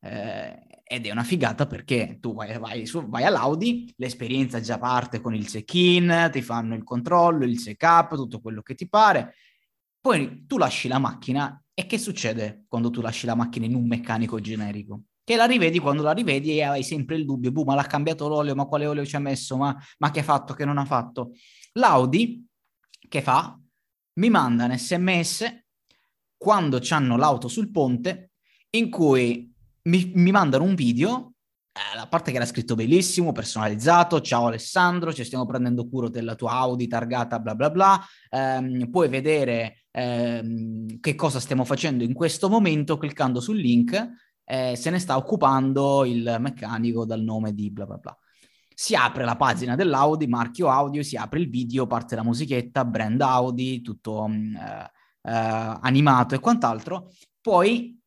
eh, 0.00 0.66
ed 0.84 1.04
è 1.04 1.10
una 1.10 1.22
figata 1.22 1.66
perché 1.66 2.16
tu 2.18 2.32
vai, 2.32 2.58
vai, 2.58 2.86
su, 2.86 3.06
vai, 3.06 3.24
all'Audi, 3.24 3.92
l'esperienza 3.98 4.60
già 4.60 4.78
parte 4.78 5.20
con 5.20 5.34
il 5.34 5.46
check-in, 5.46 6.30
ti 6.32 6.40
fanno 6.40 6.74
il 6.74 6.82
controllo, 6.82 7.44
il 7.44 7.60
check-up, 7.60 8.14
tutto 8.14 8.40
quello 8.40 8.62
che 8.62 8.74
ti 8.74 8.88
pare. 8.88 9.34
Poi 10.00 10.46
tu 10.46 10.56
lasci 10.56 10.88
la 10.88 10.98
macchina 10.98 11.62
e 11.74 11.84
che 11.84 11.98
succede 11.98 12.64
quando 12.68 12.88
tu 12.88 13.02
lasci 13.02 13.26
la 13.26 13.34
macchina 13.34 13.66
in 13.66 13.74
un 13.74 13.86
meccanico 13.86 14.40
generico? 14.40 15.02
Che 15.24 15.36
la 15.36 15.46
rivedi 15.46 15.78
quando 15.78 16.02
la 16.02 16.12
rivedi 16.12 16.58
e 16.58 16.62
hai 16.62 16.82
sempre 16.82 17.16
il 17.16 17.24
dubbio, 17.24 17.50
boh, 17.50 17.64
ma 17.64 17.74
l'ha 17.74 17.84
cambiato 17.84 18.28
l'olio, 18.28 18.54
ma 18.54 18.66
quale 18.66 18.86
olio 18.86 19.06
ci 19.06 19.16
ha 19.16 19.20
messo, 19.20 19.56
ma, 19.56 19.74
ma 19.98 20.10
che 20.10 20.20
ha 20.20 20.24
fatto, 20.24 20.52
che 20.52 20.66
non 20.66 20.76
ha 20.76 20.84
fatto? 20.84 21.32
L'Audi, 21.72 22.46
che 23.08 23.22
fa? 23.22 23.58
Mi 24.20 24.28
manda 24.28 24.66
un 24.66 24.78
sms 24.78 25.64
quando 26.36 26.78
hanno 26.90 27.16
l'auto 27.16 27.48
sul 27.48 27.70
ponte 27.70 28.32
in 28.70 28.90
cui 28.90 29.50
mi, 29.84 30.12
mi 30.14 30.30
mandano 30.30 30.64
un 30.64 30.74
video 30.74 31.34
eh, 31.76 31.98
a 31.98 32.06
parte 32.06 32.30
che 32.30 32.36
era 32.36 32.46
scritto 32.46 32.76
bellissimo, 32.76 33.32
personalizzato, 33.32 34.20
ciao 34.20 34.46
Alessandro, 34.46 35.12
ci 35.12 35.24
stiamo 35.24 35.44
prendendo 35.44 35.88
cura 35.88 36.08
della 36.08 36.36
tua 36.36 36.52
Audi 36.52 36.86
targata 36.86 37.40
bla 37.40 37.56
bla 37.56 37.70
bla, 37.70 38.00
ehm, 38.30 38.90
puoi 38.90 39.08
vedere 39.08 39.86
ehm, 39.90 41.00
che 41.00 41.16
cosa 41.16 41.40
stiamo 41.40 41.64
facendo 41.64 42.04
in 42.04 42.12
questo 42.12 42.48
momento 42.48 42.96
cliccando 42.96 43.40
sul 43.40 43.56
link, 43.56 44.08
eh, 44.44 44.76
se 44.76 44.90
ne 44.90 44.98
sta 44.98 45.16
occupando 45.16 46.04
il 46.04 46.36
meccanico 46.38 47.04
dal 47.04 47.22
nome 47.22 47.54
di 47.54 47.70
bla 47.70 47.86
bla 47.86 47.96
bla. 47.96 48.18
Si 48.76 48.94
apre 48.94 49.24
la 49.24 49.36
pagina 49.36 49.76
dell'Audi, 49.76 50.26
marchio 50.26 50.68
audio, 50.68 51.02
si 51.02 51.16
apre 51.16 51.40
il 51.40 51.48
video, 51.48 51.86
parte 51.86 52.16
la 52.16 52.24
musichetta, 52.24 52.84
brand 52.84 53.20
Audi, 53.20 53.80
tutto 53.82 54.26
mm, 54.28 54.56
eh, 54.56 54.90
eh, 55.22 55.78
animato 55.80 56.34
e 56.34 56.40
quant'altro. 56.40 57.10
Poi 57.40 58.00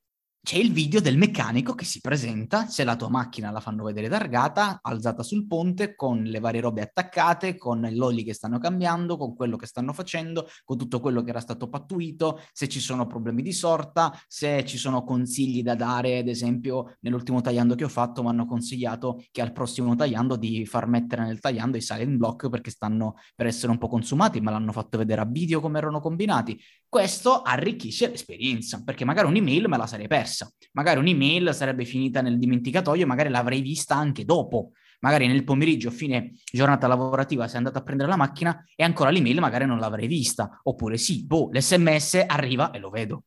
c'è 0.47 0.55
il 0.55 0.71
video 0.71 1.01
del 1.01 1.17
meccanico 1.17 1.75
che 1.75 1.83
si 1.83 1.99
presenta, 1.99 2.67
se 2.67 2.85
la 2.85 2.95
tua 2.95 3.09
macchina 3.09 3.51
la 3.51 3.59
fanno 3.59 3.83
vedere 3.83 4.07
targata, 4.07 4.79
alzata 4.81 5.21
sul 5.21 5.45
ponte, 5.45 5.93
con 5.93 6.23
le 6.23 6.39
varie 6.39 6.61
robe 6.61 6.79
attaccate, 6.79 7.57
con 7.57 7.81
gli 7.81 7.99
oli 7.99 8.23
che 8.23 8.33
stanno 8.33 8.57
cambiando, 8.57 9.17
con 9.17 9.35
quello 9.35 9.57
che 9.57 9.65
stanno 9.65 9.91
facendo, 9.91 10.47
con 10.63 10.77
tutto 10.77 11.01
quello 11.01 11.21
che 11.21 11.31
era 11.31 11.41
stato 11.41 11.67
pattuito, 11.67 12.39
se 12.53 12.69
ci 12.69 12.79
sono 12.79 13.07
problemi 13.07 13.41
di 13.41 13.51
sorta, 13.51 14.17
se 14.25 14.63
ci 14.63 14.77
sono 14.77 15.03
consigli 15.03 15.61
da 15.63 15.75
dare, 15.75 16.19
ad 16.19 16.29
esempio 16.29 16.95
nell'ultimo 17.01 17.41
tagliando 17.41 17.75
che 17.75 17.83
ho 17.83 17.89
fatto 17.89 18.23
mi 18.23 18.29
hanno 18.29 18.45
consigliato 18.45 19.21
che 19.31 19.41
al 19.41 19.51
prossimo 19.51 19.97
tagliando 19.97 20.37
di 20.37 20.65
far 20.65 20.87
mettere 20.87 21.25
nel 21.25 21.41
tagliando 21.41 21.75
i 21.75 21.81
silent 21.81 22.15
block 22.15 22.47
perché 22.47 22.71
stanno 22.71 23.15
per 23.35 23.47
essere 23.47 23.73
un 23.73 23.79
po' 23.79 23.89
consumati, 23.89 24.39
ma 24.39 24.51
l'hanno 24.51 24.71
fatto 24.71 24.97
vedere 24.97 25.19
a 25.19 25.25
video 25.25 25.59
come 25.59 25.77
erano 25.77 25.99
combinati. 25.99 26.57
Questo 26.87 27.41
arricchisce 27.41 28.07
l'esperienza, 28.07 28.81
perché 28.81 29.03
magari 29.03 29.27
un'email 29.27 29.67
me 29.67 29.75
la 29.75 29.87
sarei 29.87 30.07
persa, 30.07 30.35
magari 30.73 30.99
un'email 30.99 31.53
sarebbe 31.53 31.85
finita 31.85 32.21
nel 32.21 32.37
dimenticatoio, 32.37 33.05
magari 33.05 33.29
l'avrei 33.29 33.61
vista 33.61 33.95
anche 33.95 34.25
dopo, 34.25 34.71
magari 34.99 35.27
nel 35.27 35.43
pomeriggio, 35.43 35.91
fine 35.91 36.33
giornata 36.51 36.87
lavorativa, 36.87 37.47
sei 37.47 37.57
andato 37.57 37.77
a 37.77 37.83
prendere 37.83 38.09
la 38.09 38.17
macchina 38.17 38.63
e 38.75 38.83
ancora 38.83 39.09
l'email 39.09 39.39
magari 39.39 39.65
non 39.65 39.79
l'avrei 39.79 40.07
vista, 40.07 40.59
oppure 40.63 40.97
sì, 40.97 41.25
boh, 41.25 41.49
l'sms 41.51 42.25
arriva 42.27 42.71
e 42.71 42.79
lo 42.79 42.89
vedo, 42.89 43.23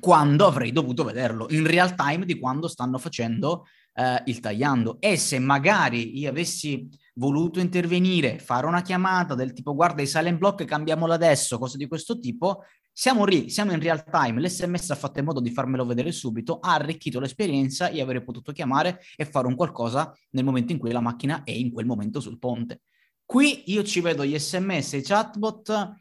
quando 0.00 0.46
avrei 0.46 0.72
dovuto 0.72 1.04
vederlo, 1.04 1.46
in 1.50 1.66
real 1.66 1.94
time 1.94 2.24
di 2.24 2.38
quando 2.38 2.68
stanno 2.68 2.98
facendo 2.98 3.66
eh, 3.94 4.22
il 4.26 4.40
tagliando. 4.40 5.00
E 5.00 5.16
se 5.16 5.38
magari 5.38 6.18
io 6.18 6.30
avessi 6.30 6.88
voluto 7.14 7.60
intervenire, 7.60 8.38
fare 8.38 8.66
una 8.66 8.82
chiamata 8.82 9.34
del 9.34 9.52
tipo 9.52 9.74
guarda 9.74 10.00
i 10.00 10.06
silent 10.06 10.38
block 10.38 10.64
cambiamolo 10.64 11.12
adesso, 11.12 11.58
cose 11.58 11.76
di 11.76 11.86
questo 11.86 12.18
tipo, 12.18 12.64
siamo 12.92 13.24
lì, 13.24 13.48
siamo 13.48 13.72
in 13.72 13.80
real 13.80 14.04
time, 14.04 14.40
l'SMS 14.40 14.90
ha 14.90 14.94
fatto 14.94 15.20
in 15.20 15.24
modo 15.24 15.40
di 15.40 15.50
farmelo 15.50 15.86
vedere 15.86 16.12
subito, 16.12 16.58
ha 16.58 16.74
arricchito 16.74 17.20
l'esperienza 17.20 17.88
e 17.88 18.00
avrei 18.00 18.22
potuto 18.22 18.52
chiamare 18.52 19.00
e 19.16 19.24
fare 19.24 19.46
un 19.46 19.54
qualcosa 19.54 20.14
nel 20.30 20.44
momento 20.44 20.72
in 20.72 20.78
cui 20.78 20.92
la 20.92 21.00
macchina 21.00 21.42
è 21.44 21.52
in 21.52 21.72
quel 21.72 21.86
momento 21.86 22.20
sul 22.20 22.38
ponte. 22.38 22.82
Qui 23.24 23.70
io 23.70 23.84
ci 23.84 24.00
vedo 24.00 24.24
gli 24.24 24.36
SMS 24.38 24.94
e 24.94 24.98
i 24.98 25.02
chatbot 25.02 25.96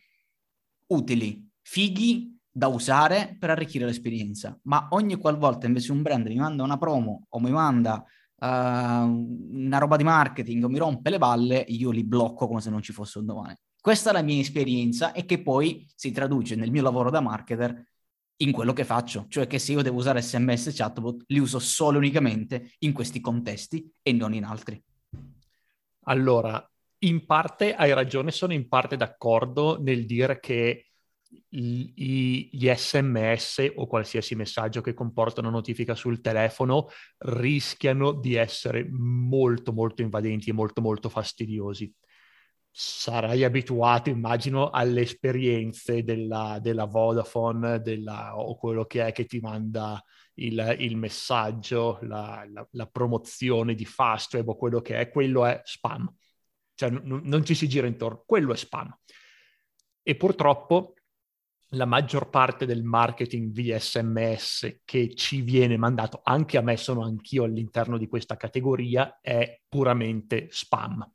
utili, 0.88 1.48
fighi 1.62 2.38
da 2.52 2.68
usare 2.68 3.36
per 3.40 3.52
arricchire 3.52 3.86
l'esperienza, 3.86 4.60
ma 4.64 4.88
ogni 4.92 5.16
qualvolta 5.16 5.68
invece 5.68 5.92
un 5.92 6.02
brand 6.02 6.26
mi 6.28 6.36
manda 6.36 6.64
una 6.64 6.78
promo 6.78 7.28
o 7.30 7.40
mi 7.40 7.52
manda 7.52 8.04
uh, 8.04 8.46
una 8.46 9.78
roba 9.78 9.96
di 9.96 10.04
marketing 10.04 10.64
o 10.64 10.70
mi 10.70 10.80
rompe 10.80 11.10
le 11.12 11.18
balle, 11.18 11.64
io 11.68 11.92
li 11.92 12.04
blocco 12.04 12.48
come 12.48 12.62
se 12.62 12.70
non 12.70 12.82
ci 12.82 12.92
fosse 12.92 13.20
un 13.20 13.26
domani. 13.26 13.56
Questa 13.90 14.12
è 14.12 14.14
la 14.14 14.22
mia 14.22 14.40
esperienza 14.40 15.14
e 15.14 15.26
che 15.26 15.42
poi 15.42 15.84
si 15.96 16.12
traduce 16.12 16.56
nel 16.56 16.70
mio 16.70 16.84
lavoro 16.84 17.10
da 17.10 17.22
marketer 17.22 17.88
in 18.44 18.52
quello 18.52 18.72
che 18.72 18.86
faccio, 18.86 19.26
cioè 19.30 19.48
che 19.48 19.58
se 19.58 19.72
io 19.72 19.82
devo 19.82 19.98
usare 19.98 20.22
sms 20.22 20.68
e 20.68 20.74
chatbot, 20.74 21.24
li 21.26 21.40
uso 21.40 21.58
solo 21.58 21.96
e 21.96 21.98
unicamente 21.98 22.74
in 22.82 22.94
questi 22.94 23.20
contesti 23.20 23.92
e 24.04 24.14
non 24.14 24.36
in 24.36 24.44
altri. 24.44 24.80
Allora, 26.02 26.64
in 27.00 27.26
parte 27.26 27.74
hai 27.74 27.92
ragione, 27.92 28.30
sono 28.30 28.54
in 28.54 28.68
parte 28.68 28.96
d'accordo 28.96 29.82
nel 29.82 30.06
dire 30.06 30.40
che 30.40 30.90
gli 31.50 32.72
sms 32.72 33.72
o 33.76 33.88
qualsiasi 33.88 34.36
messaggio 34.36 34.82
che 34.82 34.94
comporta 34.94 35.42
una 35.42 35.50
notifica 35.50 35.96
sul 35.96 36.22
telefono 36.22 36.90
rischiano 37.18 38.12
di 38.12 38.36
essere 38.36 38.88
molto 38.88 39.74
molto 39.74 40.04
invadenti 40.04 40.52
e 40.52 40.54
molto 40.54 40.80
molto 40.80 41.10
fastidiosi 41.10 41.92
sarai 42.82 43.44
abituato, 43.44 44.10
immagino, 44.10 44.70
alle 44.70 45.02
esperienze 45.02 46.02
della, 46.02 46.60
della 46.62 46.86
Vodafone 46.86 47.82
della, 47.82 48.38
o 48.38 48.56
quello 48.56 48.86
che 48.86 49.06
è 49.06 49.12
che 49.12 49.26
ti 49.26 49.40
manda 49.42 50.02
il, 50.36 50.78
il 50.80 50.96
messaggio, 50.96 52.00
la, 52.04 52.48
la, 52.50 52.66
la, 52.72 52.86
promozione 52.86 53.76
di 53.76 53.84
Fastweb 53.84 54.48
o 54.48 54.56
quello 54.56 54.80
che 54.80 54.98
è, 54.98 55.10
quello 55.10 55.46
è 55.46 55.60
spam. 55.66 56.10
Cioè 56.74 56.90
n- 56.90 57.20
non 57.26 57.44
ci 57.44 57.54
si 57.54 57.68
gira 57.68 57.86
intorno, 57.86 58.24
quello 58.26 58.54
è 58.54 58.56
spam. 58.56 58.98
E 60.02 60.16
purtroppo 60.16 60.94
la 61.74 61.86
maggior 61.86 62.30
parte 62.30 62.66
del 62.66 62.84
marketing 62.84 63.52
via 63.52 63.78
sms 63.78 64.84
che 64.86 65.14
ci 65.16 65.42
viene 65.42 65.76
mandato, 65.76 66.22
anche 66.24 66.58
a 66.58 66.62
me 66.62 66.78
sono 66.78 67.04
anch'io 67.04 67.44
all'interno 67.44 67.98
di 67.98 68.08
questa 68.08 68.38
categoria, 68.38 69.20
è 69.22 69.64
puramente 69.68 70.48
spam. 70.50 71.06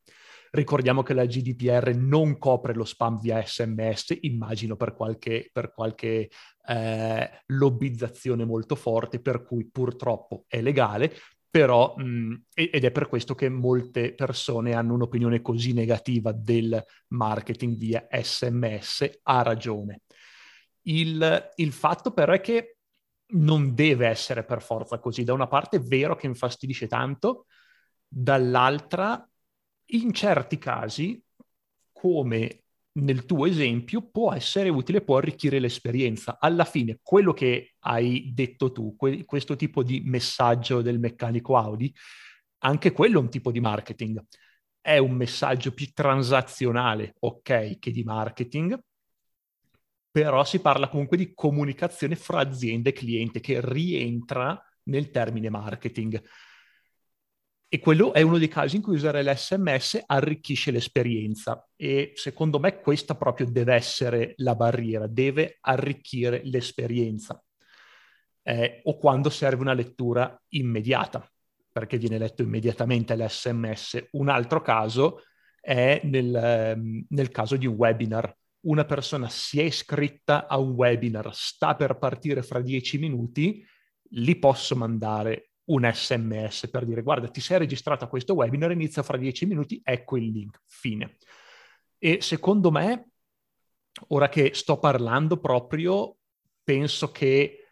Ricordiamo 0.54 1.02
che 1.02 1.14
la 1.14 1.26
GDPR 1.26 1.96
non 1.96 2.38
copre 2.38 2.74
lo 2.74 2.84
spam 2.84 3.18
via 3.18 3.44
sms, 3.44 4.18
immagino 4.20 4.76
per 4.76 4.94
qualche, 4.94 5.50
per 5.52 5.72
qualche 5.72 6.30
eh, 6.68 7.30
lobbizzazione 7.46 8.44
molto 8.44 8.76
forte, 8.76 9.20
per 9.20 9.42
cui 9.42 9.68
purtroppo 9.68 10.44
è 10.46 10.60
legale, 10.60 11.12
però 11.50 11.96
mh, 11.96 12.44
ed 12.54 12.84
è 12.84 12.92
per 12.92 13.08
questo 13.08 13.34
che 13.34 13.48
molte 13.48 14.14
persone 14.14 14.74
hanno 14.74 14.94
un'opinione 14.94 15.42
così 15.42 15.72
negativa 15.72 16.30
del 16.30 16.80
marketing 17.08 17.76
via 17.76 18.06
sms, 18.08 19.10
ha 19.24 19.42
ragione. 19.42 20.02
Il, 20.82 21.50
il 21.56 21.72
fatto 21.72 22.12
però 22.12 22.32
è 22.32 22.40
che 22.40 22.76
non 23.32 23.74
deve 23.74 24.06
essere 24.06 24.44
per 24.44 24.62
forza 24.62 25.00
così. 25.00 25.24
Da 25.24 25.32
una 25.32 25.48
parte 25.48 25.78
è 25.78 25.80
vero 25.80 26.14
che 26.14 26.28
infastidisce 26.28 26.86
tanto, 26.86 27.46
dall'altra 28.06 29.28
in 30.02 30.12
certi 30.12 30.58
casi, 30.58 31.22
come 31.92 32.64
nel 32.94 33.24
tuo 33.24 33.46
esempio, 33.46 34.08
può 34.08 34.32
essere 34.32 34.68
utile, 34.68 35.02
può 35.02 35.16
arricchire 35.18 35.58
l'esperienza. 35.58 36.38
Alla 36.38 36.64
fine, 36.64 36.98
quello 37.02 37.32
che 37.32 37.74
hai 37.80 38.32
detto 38.32 38.70
tu, 38.72 38.94
que- 38.96 39.24
questo 39.24 39.56
tipo 39.56 39.82
di 39.82 40.02
messaggio 40.04 40.82
del 40.82 40.98
meccanico 40.98 41.56
Audi, 41.56 41.92
anche 42.58 42.92
quello 42.92 43.18
è 43.18 43.22
un 43.22 43.30
tipo 43.30 43.50
di 43.50 43.60
marketing. 43.60 44.22
È 44.80 44.98
un 44.98 45.12
messaggio 45.12 45.72
più 45.72 45.90
transazionale, 45.92 47.14
ok, 47.20 47.78
che 47.78 47.90
di 47.90 48.02
marketing, 48.04 48.78
però 50.10 50.44
si 50.44 50.60
parla 50.60 50.88
comunque 50.88 51.16
di 51.16 51.34
comunicazione 51.34 52.14
fra 52.14 52.38
azienda 52.38 52.90
e 52.90 52.92
cliente 52.92 53.40
che 53.40 53.60
rientra 53.60 54.60
nel 54.84 55.10
termine 55.10 55.50
marketing. 55.50 56.22
E 57.74 57.80
quello 57.80 58.12
è 58.12 58.22
uno 58.22 58.38
dei 58.38 58.46
casi 58.46 58.76
in 58.76 58.82
cui 58.82 58.94
usare 58.94 59.24
l'SMS 59.24 60.04
arricchisce 60.06 60.70
l'esperienza 60.70 61.68
e 61.74 62.12
secondo 62.14 62.60
me 62.60 62.78
questa 62.78 63.16
proprio 63.16 63.46
deve 63.50 63.74
essere 63.74 64.34
la 64.36 64.54
barriera, 64.54 65.08
deve 65.08 65.58
arricchire 65.60 66.40
l'esperienza. 66.44 67.42
Eh, 68.44 68.80
o 68.84 68.96
quando 68.96 69.28
serve 69.28 69.62
una 69.62 69.72
lettura 69.72 70.40
immediata, 70.50 71.28
perché 71.72 71.98
viene 71.98 72.16
letto 72.16 72.42
immediatamente 72.42 73.16
l'SMS. 73.16 74.06
Un 74.12 74.28
altro 74.28 74.62
caso 74.62 75.22
è 75.60 76.00
nel, 76.04 76.32
ehm, 76.32 77.06
nel 77.08 77.30
caso 77.30 77.56
di 77.56 77.66
un 77.66 77.74
webinar. 77.74 78.32
Una 78.66 78.84
persona 78.84 79.28
si 79.28 79.58
è 79.58 79.64
iscritta 79.64 80.46
a 80.46 80.58
un 80.58 80.74
webinar, 80.74 81.34
sta 81.34 81.74
per 81.74 81.98
partire 81.98 82.44
fra 82.44 82.60
dieci 82.60 82.98
minuti, 82.98 83.66
li 84.10 84.36
posso 84.36 84.76
mandare 84.76 85.53
un 85.66 85.90
sms 85.90 86.68
per 86.70 86.84
dire 86.84 87.02
guarda 87.02 87.28
ti 87.28 87.40
sei 87.40 87.58
registrato 87.58 88.04
a 88.04 88.08
questo 88.08 88.34
webinar, 88.34 88.70
inizia 88.72 89.02
fra 89.02 89.16
dieci 89.16 89.46
minuti, 89.46 89.80
ecco 89.82 90.16
il 90.16 90.30
link, 90.30 90.60
fine. 90.66 91.16
E 91.98 92.20
secondo 92.20 92.70
me, 92.70 93.10
ora 94.08 94.28
che 94.28 94.52
sto 94.54 94.78
parlando 94.78 95.38
proprio, 95.38 96.16
penso 96.62 97.10
che 97.10 97.66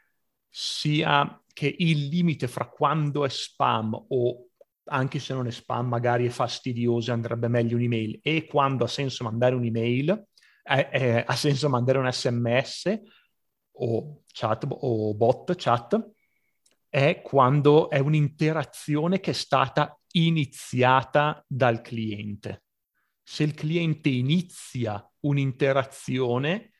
sia 0.48 1.42
che 1.52 1.74
il 1.78 2.08
limite 2.08 2.48
fra 2.48 2.66
quando 2.66 3.24
è 3.24 3.28
spam 3.28 4.06
o 4.08 4.46
anche 4.84 5.18
se 5.18 5.34
non 5.34 5.46
è 5.46 5.50
spam, 5.50 5.86
magari 5.86 6.26
è 6.26 6.30
fastidioso, 6.30 7.12
andrebbe 7.12 7.48
meglio 7.48 7.76
un'email, 7.76 8.18
e 8.22 8.46
quando 8.46 8.84
ha 8.84 8.88
senso 8.88 9.24
mandare 9.24 9.54
un'email, 9.54 10.26
eh, 10.64 10.88
eh, 10.92 11.24
ha 11.26 11.36
senso 11.36 11.68
mandare 11.68 11.98
un 11.98 12.10
sms 12.10 13.00
o 13.72 14.22
chat 14.26 14.66
o 14.68 15.14
bot 15.14 15.54
chat, 15.56 16.11
è 16.92 17.22
quando 17.22 17.88
è 17.88 17.98
un'interazione 18.00 19.18
che 19.18 19.30
è 19.30 19.32
stata 19.32 19.98
iniziata 20.10 21.42
dal 21.48 21.80
cliente. 21.80 22.64
Se 23.22 23.44
il 23.44 23.54
cliente 23.54 24.10
inizia 24.10 25.02
un'interazione, 25.20 26.72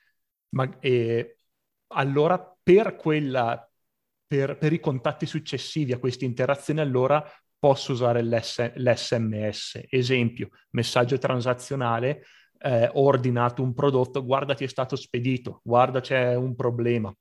ma, 0.49 0.69
eh, 0.79 1.37
allora 1.95 2.57
per, 2.61 2.95
quella, 2.95 3.67
per, 4.27 4.59
per, 4.59 4.71
i 4.73 4.79
contatti 4.79 5.25
successivi 5.25 5.93
a 5.93 5.97
questa 5.97 6.25
interazione, 6.25 6.81
allora 6.81 7.27
posso 7.57 7.93
usare 7.93 8.21
l'S- 8.21 8.71
l'SMS. 8.75 9.81
Esempio, 9.89 10.49
messaggio 10.73 11.17
transazionale, 11.17 12.23
eh, 12.59 12.87
ho 12.93 13.01
ordinato 13.01 13.63
un 13.63 13.73
prodotto, 13.73 14.23
guarda 14.23 14.53
ti 14.53 14.63
è 14.63 14.67
stato 14.67 14.95
spedito, 14.95 15.59
guarda 15.63 16.01
c'è 16.01 16.35
un 16.35 16.53
problema 16.53 17.11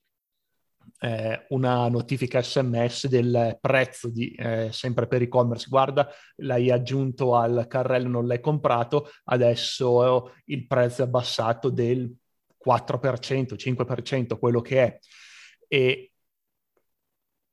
eh, 1.00 1.46
una 1.48 1.88
notifica 1.88 2.42
sms 2.42 3.08
del 3.08 3.58
prezzo 3.60 4.08
di, 4.08 4.32
eh, 4.32 4.70
sempre 4.72 5.06
per 5.06 5.22
e-commerce, 5.22 5.66
guarda 5.68 6.08
l'hai 6.36 6.70
aggiunto 6.70 7.34
al 7.34 7.66
carrello, 7.68 8.08
non 8.08 8.26
l'hai 8.26 8.40
comprato, 8.40 9.10
adesso 9.24 10.32
il 10.46 10.66
prezzo 10.66 11.02
è 11.02 11.06
abbassato 11.06 11.70
del 11.70 12.12
4%, 12.64 13.56
5%, 13.56 14.38
quello 14.38 14.60
che 14.60 14.82
è. 14.82 14.98
E, 15.66 16.12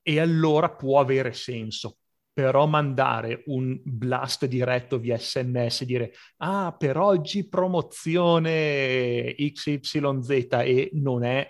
e 0.02 0.20
allora 0.20 0.70
può 0.72 1.00
avere 1.00 1.34
senso 1.34 1.98
però 2.40 2.68
mandare 2.68 3.44
un 3.48 3.78
blast 3.84 4.46
diretto 4.46 4.98
via 4.98 5.18
sms 5.18 5.82
e 5.82 5.86
dire 5.86 6.14
ah 6.38 6.74
per 6.78 6.98
oggi 6.98 7.50
promozione 7.50 9.36
XYZ 9.36 10.48
e 10.64 10.90
non 10.94 11.26
è 11.26 11.46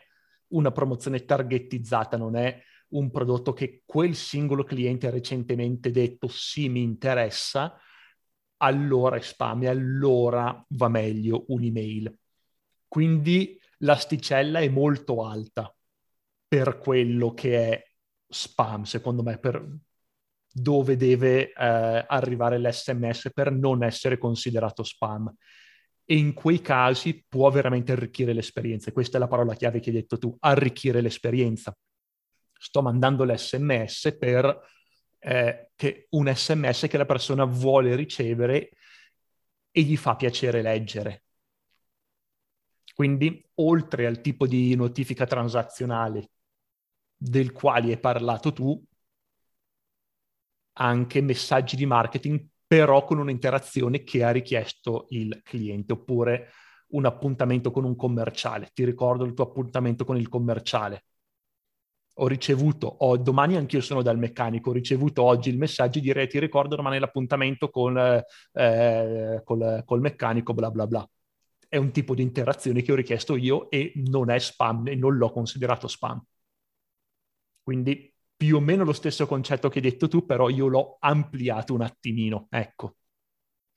una 0.49 0.71
promozione 0.71 1.25
targetizzata, 1.25 2.17
non 2.17 2.35
è 2.35 2.61
un 2.89 3.11
prodotto 3.11 3.53
che 3.53 3.83
quel 3.85 4.15
singolo 4.15 4.63
cliente 4.63 5.07
ha 5.07 5.11
recentemente 5.11 5.91
detto 5.91 6.27
sì 6.27 6.69
mi 6.69 6.81
interessa, 6.81 7.77
allora 8.57 9.17
è 9.17 9.21
spam 9.21 9.63
e 9.63 9.67
allora 9.67 10.65
va 10.69 10.87
meglio 10.87 11.45
un'email. 11.47 12.17
Quindi 12.87 13.59
l'asticella 13.79 14.59
è 14.59 14.69
molto 14.69 15.23
alta 15.23 15.73
per 16.47 16.77
quello 16.79 17.33
che 17.33 17.69
è 17.69 17.83
spam, 18.27 18.83
secondo 18.83 19.23
me, 19.23 19.37
per 19.37 19.65
dove 20.51 20.95
deve 20.95 21.51
eh, 21.51 22.05
arrivare 22.07 22.59
l'SMS 22.59 23.29
per 23.33 23.51
non 23.51 23.83
essere 23.83 24.17
considerato 24.17 24.83
spam 24.83 25.31
e 26.11 26.17
in 26.17 26.33
quei 26.33 26.59
casi 26.59 27.23
può 27.27 27.51
veramente 27.51 27.91
arricchire 27.91 28.33
l'esperienza. 28.33 28.91
Questa 28.91 29.17
è 29.17 29.19
la 29.19 29.27
parola 29.27 29.53
chiave 29.53 29.79
che 29.79 29.91
hai 29.91 29.97
detto 29.97 30.17
tu, 30.17 30.35
arricchire 30.39 31.01
l'esperienza. 31.01 31.71
Sto 32.51 32.81
mandando 32.81 33.23
l'SMS 33.25 34.17
per 34.17 34.59
eh, 35.19 35.69
che, 35.75 36.07
un 36.09 36.33
SMS 36.33 36.87
che 36.89 36.97
la 36.97 37.05
persona 37.05 37.45
vuole 37.45 37.95
ricevere 37.95 38.71
e 39.69 39.81
gli 39.83 39.95
fa 39.97 40.15
piacere 40.15 40.63
leggere. 40.63 41.25
Quindi, 42.95 43.47
oltre 43.55 44.07
al 44.07 44.19
tipo 44.21 44.47
di 44.47 44.73
notifica 44.73 45.27
transazionale 45.27 46.31
del 47.15 47.51
quale 47.51 47.91
hai 47.91 47.99
parlato 47.99 48.51
tu, 48.51 48.83
anche 50.73 51.21
messaggi 51.21 51.75
di 51.75 51.85
marketing 51.85 52.47
però 52.69 53.03
con 53.03 53.17
un'interazione 53.17 54.03
che 54.03 54.23
ha 54.23 54.29
richiesto 54.29 55.07
il 55.09 55.41
cliente, 55.43 55.93
oppure 55.93 56.51
un 56.89 57.05
appuntamento 57.05 57.71
con 57.71 57.83
un 57.83 57.95
commerciale. 57.95 58.69
Ti 58.71 58.85
ricordo 58.85 59.23
il 59.25 59.33
tuo 59.33 59.45
appuntamento 59.45 60.05
con 60.05 60.17
il 60.17 60.29
commerciale. 60.29 61.05
Ho 62.19 62.27
ricevuto, 62.27 62.85
ho, 62.85 63.17
domani 63.17 63.55
anch'io 63.55 63.81
sono 63.81 64.03
dal 64.03 64.19
meccanico, 64.19 64.69
ho 64.69 64.73
ricevuto 64.73 65.23
oggi 65.23 65.49
il 65.49 65.57
messaggio 65.57 65.97
di 65.99 66.05
dire 66.05 66.27
ti 66.27 66.37
ricordo 66.37 66.75
domani 66.75 66.99
l'appuntamento 66.99 67.69
con, 67.71 67.97
eh, 67.97 69.41
col, 69.43 69.81
col 69.83 69.99
meccanico, 70.01 70.53
bla 70.53 70.69
bla 70.69 70.85
bla. 70.85 71.09
È 71.67 71.77
un 71.77 71.91
tipo 71.91 72.13
di 72.13 72.21
interazione 72.21 72.83
che 72.83 72.91
ho 72.91 72.95
richiesto 72.95 73.35
io 73.35 73.67
e 73.71 73.93
non 73.95 74.29
è 74.29 74.37
spam 74.37 74.87
e 74.89 74.95
non 74.95 75.17
l'ho 75.17 75.31
considerato 75.31 75.87
spam. 75.87 76.23
Quindi 77.63 78.13
più 78.39 78.55
o 78.55 78.61
meno 78.61 78.85
lo 78.85 78.93
stesso 78.93 79.27
concetto 79.27 79.67
che 79.67 79.79
hai 79.79 79.83
detto 79.89 80.07
tu, 80.07 80.25
però 80.25 80.47
io 80.47 80.67
l'ho 80.67 80.95
ampliato 81.01 81.73
un 81.73 81.81
attimino, 81.81 82.47
ecco. 82.49 82.95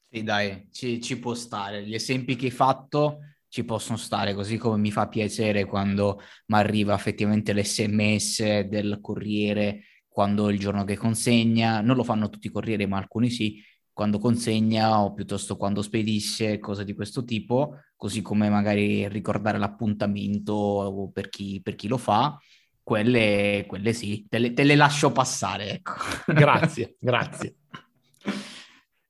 Sì, 0.08 0.22
dai, 0.22 0.68
ci, 0.70 1.00
ci 1.00 1.18
può 1.18 1.34
stare. 1.34 1.84
Gli 1.84 1.94
esempi 1.94 2.36
che 2.36 2.44
hai 2.46 2.50
fatto 2.52 3.18
ci 3.48 3.64
possono 3.64 3.96
stare, 3.98 4.34
così 4.34 4.58
come 4.58 4.76
mi 4.76 4.92
fa 4.92 5.08
piacere 5.08 5.64
quando 5.64 6.20
mi 6.46 6.58
arriva 6.58 6.94
effettivamente 6.94 7.52
l'SMS 7.52 8.60
del 8.60 9.00
corriere 9.00 9.82
quando 10.06 10.48
il 10.48 10.60
giorno 10.60 10.84
che 10.84 10.96
consegna, 10.96 11.80
non 11.80 11.96
lo 11.96 12.04
fanno 12.04 12.28
tutti 12.30 12.46
i 12.46 12.50
corrieri, 12.50 12.86
ma 12.86 12.98
alcuni 12.98 13.30
sì, 13.30 13.60
quando 13.92 14.18
consegna 14.20 15.00
o 15.00 15.12
piuttosto 15.12 15.56
quando 15.56 15.82
spedisce, 15.82 16.58
cose 16.60 16.84
di 16.84 16.94
questo 16.94 17.24
tipo, 17.24 17.78
così 17.96 18.22
come 18.22 18.48
magari 18.48 19.08
ricordare 19.08 19.58
l'appuntamento 19.58 21.10
per 21.12 21.28
chi, 21.30 21.60
per 21.62 21.74
chi 21.74 21.88
lo 21.88 21.96
fa, 21.98 22.38
quelle, 22.82 23.64
quelle 23.66 23.92
sì, 23.92 24.26
te 24.28 24.38
le, 24.38 24.52
te 24.52 24.64
le 24.64 24.74
lascio 24.74 25.12
passare. 25.12 25.70
Ecco. 25.70 25.94
Grazie, 26.26 26.96
grazie. 26.98 27.56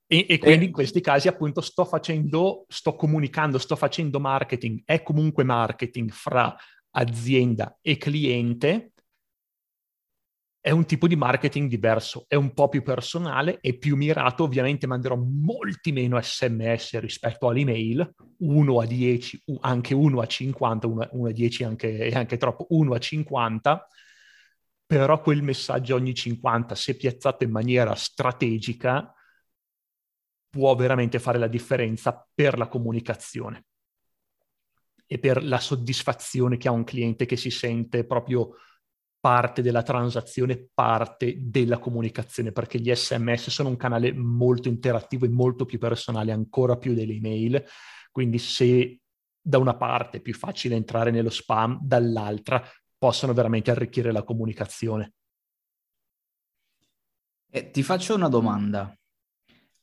E, 0.07 0.26
e, 0.29 0.38
quindi 0.38 0.67
in 0.67 0.73
questi 0.73 1.00
casi 1.00 1.26
appunto 1.26 1.62
sto 1.62 1.87
facendo, 1.87 2.67
sto 2.69 2.95
comunicando, 2.95 3.57
sto 3.57 3.76
facendo 3.76 4.21
marketing, 4.21 4.83
è 4.85 5.02
comunque 5.02 5.43
marketing 5.43 6.11
fra 6.11 6.55
azienda 6.91 7.79
e 7.81 7.97
cliente, 7.97 8.91
è 10.62 10.71
un 10.71 10.87
tipo 10.87 11.09
di 11.09 11.16
marketing 11.16 11.69
diverso, 11.69 12.25
è 12.28 12.37
un 12.37 12.54
po' 12.54 12.69
più 12.69 12.85
personale 12.85 13.59
e 13.61 13.76
più 13.76 13.97
mirato, 13.97 14.45
ovviamente 14.45 14.87
manderò 14.87 15.16
molti 15.16 15.90
meno 15.90 16.21
sms 16.23 17.00
rispetto 17.00 17.49
all'email, 17.49 18.14
1 18.38 18.81
a 18.81 18.87
10, 18.87 19.42
anche 19.62 19.92
1 19.92 20.21
a 20.21 20.26
50, 20.26 20.87
1 20.87 21.28
a 21.28 21.33
10 21.33 21.64
anche, 21.64 21.99
è 21.99 22.14
anche 22.14 22.37
troppo, 22.37 22.66
1 22.69 22.95
a 22.95 22.99
50, 22.99 23.88
però 24.87 25.21
quel 25.21 25.42
messaggio 25.42 25.97
ogni 25.97 26.14
50, 26.14 26.76
se 26.76 26.95
piazzato 26.95 27.42
in 27.42 27.50
maniera 27.50 27.97
strategica, 27.97 29.12
può 30.49 30.76
veramente 30.76 31.19
fare 31.19 31.38
la 31.38 31.49
differenza 31.49 32.25
per 32.33 32.57
la 32.57 32.69
comunicazione 32.69 33.64
e 35.07 35.19
per 35.19 35.42
la 35.42 35.59
soddisfazione 35.59 36.57
che 36.57 36.69
ha 36.69 36.73
un 36.73 36.85
cliente 36.85 37.26
che 37.26 37.37
si 37.37 37.50
sente 37.50 38.07
proprio 38.07 38.54
parte 39.23 39.62
della 39.62 39.83
transazione, 39.83 40.69
parte 40.75 41.37
della 41.38 41.79
comunicazione, 41.79 42.50
perché 42.50 42.81
gli 42.81 42.93
sms 42.93 43.50
sono 43.50 43.69
un 43.69 43.76
canale 43.76 44.12
molto 44.12 44.67
interattivo 44.67 45.26
e 45.26 45.29
molto 45.29 45.64
più 45.64 45.79
personale, 45.79 46.33
ancora 46.33 46.76
più 46.76 46.93
delle 46.93 47.12
email. 47.12 47.64
Quindi 48.11 48.38
se 48.38 48.99
da 49.41 49.59
una 49.59 49.76
parte 49.76 50.19
è 50.19 50.21
più 50.21 50.35
facile 50.35 50.75
entrare 50.75 51.12
nello 51.12 51.31
spam, 51.31 51.79
dall'altra 51.81 52.61
possono 52.99 53.33
veramente 53.33 53.71
arricchire 53.71 54.11
la 54.11 54.25
comunicazione. 54.25 55.12
Eh, 57.49 57.71
ti 57.71 57.85
faccio 57.85 58.17
una 58.17 58.29
domanda 58.29 58.93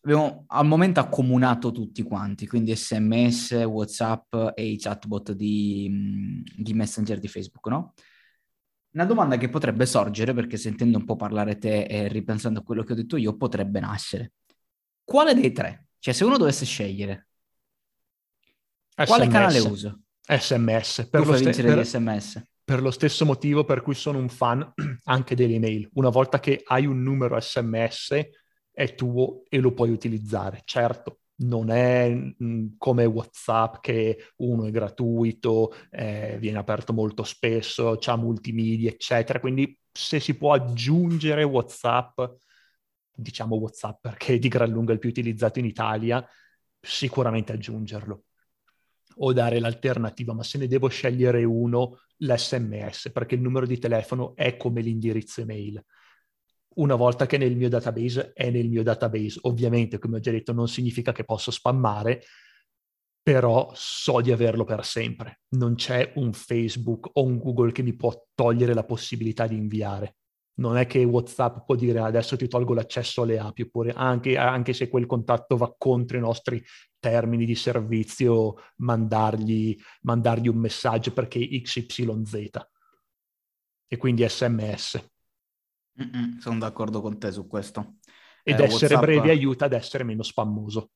abbiamo 0.02 0.46
al 0.48 0.66
momento 0.66 1.00
accomunato 1.00 1.72
tutti 1.72 2.04
quanti, 2.04 2.48
quindi 2.48 2.76
sms, 2.76 3.52
whatsapp 3.66 4.34
e 4.56 4.66
i 4.66 4.78
chatbot 4.78 5.34
di, 5.34 6.44
di 6.56 6.74
Messenger 6.74 7.20
di 7.20 7.28
Facebook, 7.28 7.68
no? 7.68 7.94
Una 8.92 9.06
domanda 9.06 9.38
che 9.38 9.50
potrebbe 9.50 9.86
sorgere, 9.86 10.34
perché 10.34 10.58
sentendo 10.58 10.98
un 10.98 11.06
po' 11.06 11.16
parlare 11.16 11.58
te 11.58 11.84
e 11.84 12.08
ripensando 12.08 12.60
a 12.60 12.64
quello 12.64 12.84
che 12.84 12.94
ho 12.94 12.96
detto 12.96 13.18
io, 13.18 13.38
potrebbe 13.38 13.80
nascere. 13.80 14.34
Quale 15.04 15.34
dei 15.34 15.52
tre? 15.52 15.90
Cioè, 16.00 16.14
se 16.14 16.24
uno 16.24 16.38
dovesse 16.38 16.66
scegliere, 16.66 17.28
SMS. 18.96 19.08
quale 19.08 19.28
canale 19.28 19.60
uso? 19.60 20.02
SMS. 20.22 21.08
Per 21.10 21.26
lo, 21.26 21.36
st- 21.36 21.62
per, 21.62 21.86
SMS. 21.86 22.44
per 22.64 22.82
lo 22.82 22.92
stesso 22.92 23.26
motivo 23.26 23.64
per 23.64 23.82
cui 23.82 23.96
sono 23.96 24.18
un 24.18 24.30
fan 24.30 24.74
anche 25.06 25.36
delle 25.36 25.56
email. 25.56 25.90
Una 25.94 26.10
volta 26.10 26.40
che 26.40 26.62
hai 26.66 26.86
un 26.86 27.02
numero 27.02 27.40
SMS, 27.40 28.16
è 28.72 28.96
tuo 28.96 29.44
e 29.50 29.60
lo 29.60 29.74
puoi 29.74 29.92
utilizzare. 29.92 30.62
Certo, 30.64 31.20
non 31.40 31.70
è 31.70 32.10
mh, 32.10 32.76
come 32.78 33.06
WhatsApp 33.06 33.76
che 33.82 34.32
uno 34.38 34.66
è 34.66 34.72
gratuito, 34.72 35.74
eh, 35.92 36.38
viene 36.40 36.58
aperto 36.58 36.94
molto 36.94 37.24
spesso, 37.24 37.98
c'ha 38.00 38.16
multimedia, 38.16 38.90
eccetera. 38.90 39.40
Quindi 39.40 39.78
se 39.92 40.20
si 40.20 40.36
può 40.36 40.54
aggiungere 40.54 41.44
WhatsApp, 41.44 42.22
diciamo 43.12 43.56
WhatsApp 43.56 44.02
perché 44.02 44.36
è 44.36 44.40
di 44.40 44.48
gran 44.48 44.70
lunga 44.70 44.94
il 44.94 45.00
più 45.00 45.10
utilizzato 45.10 45.60
in 45.60 45.66
Italia, 45.66 46.26
sicuramente 46.80 47.54
aggiungerlo 47.54 48.24
o 49.22 49.34
dare 49.34 49.60
l'alternativa, 49.60 50.34
ma 50.34 50.44
se 50.44 50.58
ne 50.58 50.68
devo 50.68 50.88
scegliere 50.88 51.44
uno, 51.44 52.00
l'SMS, 52.18 53.12
perché 53.12 53.36
il 53.36 53.42
numero 53.42 53.66
di 53.66 53.78
telefono 53.78 54.34
è 54.36 54.56
come 54.56 54.82
l'indirizzo 54.82 55.42
email 55.42 55.84
una 56.80 56.96
volta 56.96 57.26
che 57.26 57.38
nel 57.38 57.56
mio 57.56 57.70
database 57.70 58.32
è 58.34 58.50
nel 58.50 58.70
mio 58.70 58.84
database. 58.84 59.40
Ovviamente, 59.44 60.00
come 60.00 60.18
ho 60.18 60.20
già 60.20 60.32
detto, 60.32 60.54
non 60.54 60.68
significa 60.68 61.12
che 61.12 61.24
posso 61.24 61.52
spammare, 61.52 62.24
però 63.22 63.72
so 63.74 64.22
di 64.22 64.32
averlo 64.32 64.64
per 64.64 64.86
sempre. 64.86 65.42
Non 65.50 65.76
c'è 65.76 66.14
un 66.16 66.34
Facebook 66.34 67.10
o 67.14 67.24
un 67.24 67.38
Google 67.38 67.72
che 67.72 67.84
mi 67.84 67.96
può 67.96 68.28
togliere 68.34 68.74
la 68.74 68.86
possibilità 68.86 69.46
di 69.46 69.56
inviare. 69.56 70.16
Non 70.60 70.78
è 70.78 70.88
che 70.88 71.04
WhatsApp 71.04 71.66
può 71.66 71.76
dire 71.76 72.00
adesso 72.00 72.36
ti 72.36 72.48
tolgo 72.48 72.74
l'accesso 72.74 73.22
alle 73.22 73.40
api, 73.40 73.64
oppure 73.64 73.92
anche, 73.92 74.38
anche 74.38 74.74
se 74.74 74.90
quel 74.90 75.06
contatto 75.06 75.56
va 75.58 75.74
contro 75.78 76.18
i 76.18 76.22
nostri 76.22 76.62
termini 76.98 77.46
di 77.46 77.56
servizio, 77.56 78.56
mandargli, 78.78 79.78
mandargli 80.02 80.48
un 80.48 80.58
messaggio 80.58 81.14
perché 81.14 81.48
XYZ. 81.48 82.50
E 83.88 83.98
quindi 83.98 84.28
SMS. 84.28 85.02
Mm-mm, 86.02 86.38
sono 86.38 86.60
d'accordo 86.60 87.02
con 87.02 87.20
te 87.20 87.32
su 87.32 87.48
questo. 87.48 87.98
Ed 88.44 88.60
eh, 88.60 88.64
essere 88.64 88.96
WhatsApp... 88.96 89.02
brevi 89.02 89.30
aiuta 89.30 89.66
ad 89.66 89.74
essere 89.74 90.04
meno 90.04 90.24
spammoso. 90.24 90.92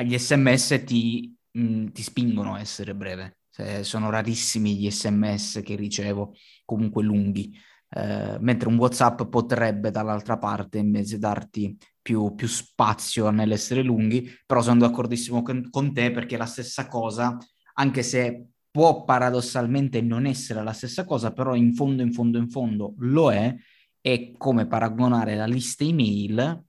Gli 0.00 0.16
sms 0.16 0.82
ti, 0.84 1.36
mh, 1.52 1.60
mm, 1.60 1.86
ti 1.88 2.02
spingono 2.02 2.54
a 2.54 2.60
essere 2.60 2.94
breve. 2.94 3.38
Cioè, 3.50 3.82
sono 3.82 4.10
rarissimi 4.10 4.76
gli 4.76 4.90
sms 4.90 5.62
che 5.64 5.74
ricevo, 5.74 6.34
comunque 6.64 7.02
lunghi. 7.02 7.52
Eh, 7.90 8.36
mentre 8.40 8.68
un 8.68 8.76
WhatsApp 8.76 9.22
potrebbe 9.22 9.90
dall'altra 9.90 10.38
parte 10.38 10.78
invece 10.78 11.18
darti 11.18 11.76
più, 12.00 12.34
più 12.34 12.46
spazio 12.46 13.30
nell'essere 13.30 13.82
lunghi, 13.82 14.30
però 14.46 14.60
sono 14.60 14.80
d'accordissimo 14.80 15.42
con, 15.42 15.68
con 15.70 15.92
te 15.92 16.10
perché 16.10 16.34
è 16.34 16.38
la 16.38 16.46
stessa 16.46 16.86
cosa, 16.86 17.36
anche 17.74 18.02
se 18.02 18.48
può 18.78 19.02
paradossalmente 19.02 20.00
non 20.00 20.24
essere 20.24 20.62
la 20.62 20.72
stessa 20.72 21.04
cosa, 21.04 21.32
però 21.32 21.56
in 21.56 21.74
fondo, 21.74 22.00
in 22.00 22.12
fondo, 22.12 22.38
in 22.38 22.48
fondo 22.48 22.94
lo 22.98 23.32
è, 23.32 23.52
è 24.00 24.30
come 24.36 24.68
paragonare 24.68 25.34
la 25.34 25.46
lista 25.46 25.82
email 25.82 26.64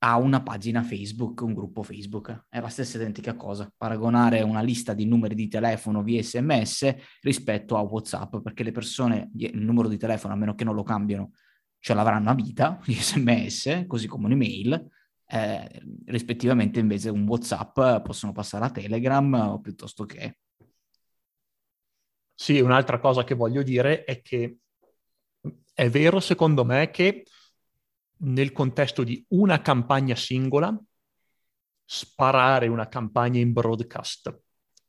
a 0.00 0.16
una 0.18 0.42
pagina 0.42 0.82
Facebook, 0.82 1.40
un 1.40 1.54
gruppo 1.54 1.82
Facebook. 1.82 2.48
È 2.50 2.60
la 2.60 2.68
stessa 2.68 2.98
identica 2.98 3.34
cosa, 3.34 3.72
paragonare 3.74 4.42
una 4.42 4.60
lista 4.60 4.92
di 4.92 5.06
numeri 5.06 5.34
di 5.34 5.48
telefono 5.48 6.02
via 6.02 6.22
sms 6.22 6.96
rispetto 7.22 7.78
a 7.78 7.80
WhatsApp, 7.80 8.36
perché 8.42 8.62
le 8.62 8.72
persone, 8.72 9.30
il 9.34 9.56
numero 9.56 9.88
di 9.88 9.96
telefono, 9.96 10.34
a 10.34 10.36
meno 10.36 10.54
che 10.54 10.64
non 10.64 10.74
lo 10.74 10.82
cambiano, 10.82 11.30
ce 11.78 11.94
l'avranno 11.94 12.28
a 12.28 12.34
vita, 12.34 12.78
gli 12.84 12.92
sms, 12.92 13.84
così 13.86 14.06
come 14.06 14.26
un'email, 14.26 14.86
eh, 15.28 15.82
rispettivamente 16.08 16.78
invece 16.78 17.08
un 17.08 17.26
WhatsApp 17.26 18.02
possono 18.02 18.32
passare 18.32 18.66
a 18.66 18.70
Telegram 18.70 19.32
o 19.32 19.60
piuttosto 19.60 20.04
che 20.04 20.40
sì, 22.44 22.60
un'altra 22.60 22.98
cosa 22.98 23.24
che 23.24 23.34
voglio 23.34 23.62
dire 23.62 24.04
è 24.04 24.20
che 24.20 24.58
è 25.72 25.88
vero 25.88 26.20
secondo 26.20 26.62
me 26.62 26.90
che 26.90 27.24
nel 28.18 28.52
contesto 28.52 29.02
di 29.02 29.24
una 29.28 29.62
campagna 29.62 30.14
singola, 30.14 30.78
sparare 31.86 32.66
una 32.66 32.86
campagna 32.86 33.40
in 33.40 33.54
broadcast 33.54 34.42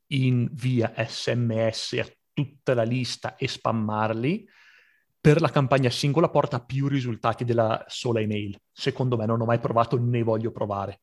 in 0.08 0.50
via 0.52 0.94
sms 0.98 1.94
a 1.94 2.14
tutta 2.34 2.74
la 2.74 2.84
lista 2.84 3.38
e 3.38 3.48
spammarli, 3.48 4.46
per 5.22 5.40
la 5.40 5.50
campagna 5.50 5.90
singola 5.90 6.28
porta 6.28 6.60
più 6.60 6.90
risultati 6.90 7.46
della 7.46 7.86
sola 7.88 8.20
email. 8.20 8.60
Secondo 8.70 9.16
me 9.16 9.26
non 9.26 9.40
ho 9.40 9.46
mai 9.46 9.60
provato 9.60 9.98
né 9.98 10.24
voglio 10.24 10.52
provare. 10.52 11.00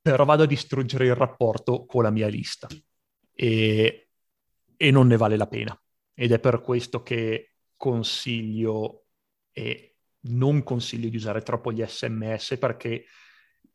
Però 0.00 0.24
vado 0.24 0.44
a 0.44 0.46
distruggere 0.46 1.06
il 1.06 1.16
rapporto 1.16 1.86
con 1.86 2.04
la 2.04 2.10
mia 2.10 2.28
lista. 2.28 2.68
E 3.34 4.09
e 4.82 4.90
non 4.90 5.08
ne 5.08 5.18
vale 5.18 5.36
la 5.36 5.46
pena. 5.46 5.78
Ed 6.14 6.32
è 6.32 6.38
per 6.38 6.62
questo 6.62 7.02
che 7.02 7.56
consiglio 7.76 9.04
e 9.52 9.96
non 10.20 10.62
consiglio 10.62 11.10
di 11.10 11.16
usare 11.16 11.42
troppo 11.42 11.70
gli 11.70 11.84
sms 11.86 12.56
perché 12.58 13.04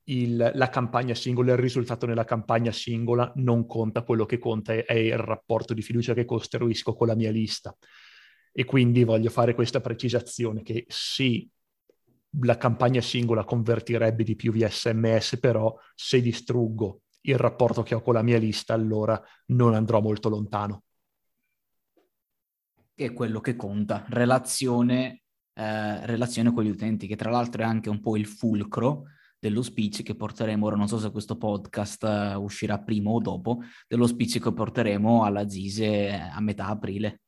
il, 0.05 0.51
la 0.55 0.69
campagna 0.69 1.13
singola, 1.13 1.51
il 1.51 1.59
risultato 1.59 2.07
nella 2.07 2.23
campagna 2.23 2.71
singola 2.71 3.31
non 3.35 3.67
conta, 3.67 4.01
quello 4.01 4.25
che 4.25 4.39
conta 4.39 4.73
è, 4.73 4.83
è 4.83 4.93
il 4.93 5.17
rapporto 5.17 5.75
di 5.75 5.83
fiducia 5.83 6.15
che 6.15 6.25
costruisco 6.25 6.95
con 6.95 7.05
la 7.05 7.15
mia 7.15 7.29
lista. 7.29 7.75
E 8.51 8.65
quindi 8.65 9.03
voglio 9.03 9.29
fare 9.29 9.53
questa 9.53 9.81
precisazione 9.81 10.63
che 10.63 10.85
sì, 10.87 11.47
la 12.41 12.57
campagna 12.57 13.01
singola 13.01 13.43
convertirebbe 13.43 14.23
di 14.23 14.35
più 14.35 14.51
via 14.51 14.69
sms, 14.71 15.37
però 15.39 15.75
se 15.93 16.19
distruggo 16.19 17.01
il 17.21 17.37
rapporto 17.37 17.83
che 17.83 17.93
ho 17.93 18.01
con 18.01 18.15
la 18.15 18.23
mia 18.23 18.39
lista, 18.39 18.73
allora 18.73 19.21
non 19.47 19.75
andrò 19.75 20.01
molto 20.01 20.29
lontano. 20.29 20.84
Che 22.95 23.05
è 23.05 23.13
quello 23.13 23.41
che 23.41 23.57
conta, 23.57 24.05
relazione, 24.07 25.23
eh, 25.53 26.05
relazione 26.05 26.53
con 26.53 26.63
gli 26.63 26.69
utenti, 26.69 27.07
che 27.07 27.17
tra 27.17 27.29
l'altro 27.29 27.61
è 27.61 27.65
anche 27.65 27.89
un 27.89 27.99
po' 27.99 28.15
il 28.15 28.25
fulcro 28.25 29.03
dello 29.37 29.61
speech 29.61 30.01
che 30.01 30.15
porteremo, 30.15 30.65
ora 30.65 30.77
non 30.77 30.87
so 30.87 30.97
se 30.97 31.11
questo 31.11 31.37
podcast 31.37 32.03
uh, 32.03 32.41
uscirà 32.41 32.79
prima 32.79 33.11
o 33.11 33.19
dopo, 33.19 33.59
dello 33.87 34.07
speech 34.07 34.39
che 34.39 34.53
porteremo 34.53 35.23
alla 35.23 35.47
Zise 35.47 36.09
a 36.11 36.39
metà 36.39 36.67
aprile. 36.67 37.21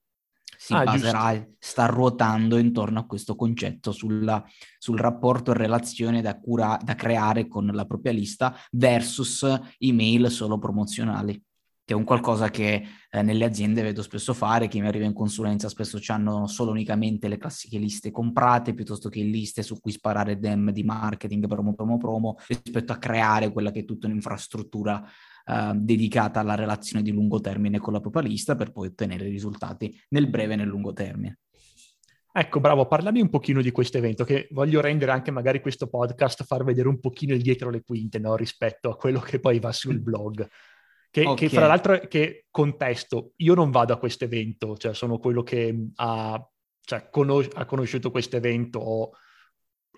Si 0.57 0.73
ah, 0.73 0.83
baserà, 0.83 1.33
giusto. 1.33 1.55
sta 1.59 1.85
ruotando 1.85 2.57
intorno 2.57 2.99
a 2.99 3.05
questo 3.05 3.35
concetto 3.35 3.91
sulla, 3.91 4.43
sul 4.79 4.97
rapporto 4.97 5.51
e 5.51 5.53
relazione 5.53 6.23
da, 6.23 6.39
cura, 6.39 6.79
da 6.81 6.95
creare 6.95 7.47
con 7.47 7.67
la 7.67 7.85
propria 7.85 8.13
lista 8.13 8.55
versus 8.71 9.45
email 9.77 10.31
solo 10.31 10.57
promozionali 10.57 11.39
che 11.87 11.93
è 11.93 11.95
un 11.95 12.03
qualcosa 12.03 12.49
che 12.49 12.83
eh, 13.09 13.21
nelle 13.21 13.45
aziende 13.45 13.81
vedo 13.81 14.01
spesso 14.01 14.33
fare, 14.33 14.67
chi 14.67 14.81
mi 14.81 14.87
arriva 14.87 15.05
in 15.05 15.13
consulenza 15.13 15.69
spesso 15.69 16.01
hanno 16.07 16.45
solo 16.45 16.71
unicamente 16.71 17.29
le 17.29 17.37
classiche 17.37 17.77
liste 17.77 18.11
comprate 18.11 18.73
piuttosto 18.73 19.07
che 19.07 19.21
liste 19.21 19.63
su 19.63 19.79
cui 19.79 19.93
sparare 19.93 20.37
dem 20.37 20.71
di 20.71 20.83
marketing, 20.83 21.47
promo, 21.47 21.73
promo, 21.73 21.97
promo, 21.97 22.35
rispetto 22.45 22.91
a 22.91 22.97
creare 22.97 23.53
quella 23.53 23.71
che 23.71 23.79
è 23.79 23.85
tutta 23.85 24.07
un'infrastruttura 24.07 25.01
eh, 25.45 25.71
dedicata 25.75 26.41
alla 26.41 26.55
relazione 26.55 27.01
di 27.01 27.13
lungo 27.13 27.39
termine 27.39 27.79
con 27.79 27.93
la 27.93 28.01
propria 28.01 28.23
lista 28.23 28.57
per 28.57 28.73
poi 28.73 28.87
ottenere 28.87 29.23
risultati 29.29 29.97
nel 30.09 30.27
breve 30.27 30.55
e 30.55 30.57
nel 30.57 30.67
lungo 30.67 30.91
termine. 30.91 31.39
Ecco, 32.33 32.59
bravo, 32.59 32.85
parlami 32.85 33.21
un 33.21 33.29
pochino 33.29 33.61
di 33.61 33.71
questo 33.71 33.97
evento, 33.97 34.25
che 34.25 34.49
voglio 34.51 34.81
rendere 34.81 35.11
anche 35.13 35.31
magari 35.31 35.61
questo 35.61 35.87
podcast, 35.87 36.43
far 36.43 36.65
vedere 36.65 36.89
un 36.89 36.99
pochino 36.99 37.33
il 37.33 37.41
dietro 37.41 37.69
le 37.69 37.81
quinte, 37.81 38.19
no? 38.19 38.35
rispetto 38.35 38.89
a 38.89 38.97
quello 38.97 39.21
che 39.21 39.39
poi 39.39 39.59
va 39.59 39.71
sul 39.71 40.01
blog. 40.01 40.45
Che, 41.17 41.25
okay. 41.25 41.35
che, 41.35 41.49
fra 41.49 41.65
l'altro, 41.65 41.99
che 42.07 42.45
contesto, 42.51 43.31
io 43.37 43.55
non 43.55 43.71
vado 43.71 43.91
a 43.91 43.97
questo 43.97 44.25
evento, 44.25 44.77
cioè 44.77 44.93
sono 44.93 45.17
quello 45.17 45.41
che 45.41 45.87
ha, 45.95 46.47
cioè, 46.81 47.09
conos- 47.09 47.49
ha 47.55 47.65
conosciuto 47.65 48.11
questo 48.11 48.35
evento, 48.35 48.77
ho, 48.77 49.09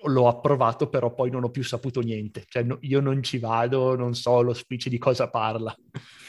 l'ho 0.05 0.27
approvato, 0.29 0.87
però 0.87 1.13
poi 1.13 1.29
non 1.29 1.43
ho 1.43 1.49
più 1.49 1.61
saputo 1.61 1.99
niente. 1.99 2.45
Cioè, 2.47 2.63
no, 2.63 2.77
io 2.81 3.01
non 3.01 3.21
ci 3.21 3.37
vado, 3.37 3.97
non 3.97 4.15
so 4.15 4.41
lo 4.41 4.53
speech 4.53 4.87
di 4.87 4.97
cosa 4.97 5.29
parla. 5.29 5.75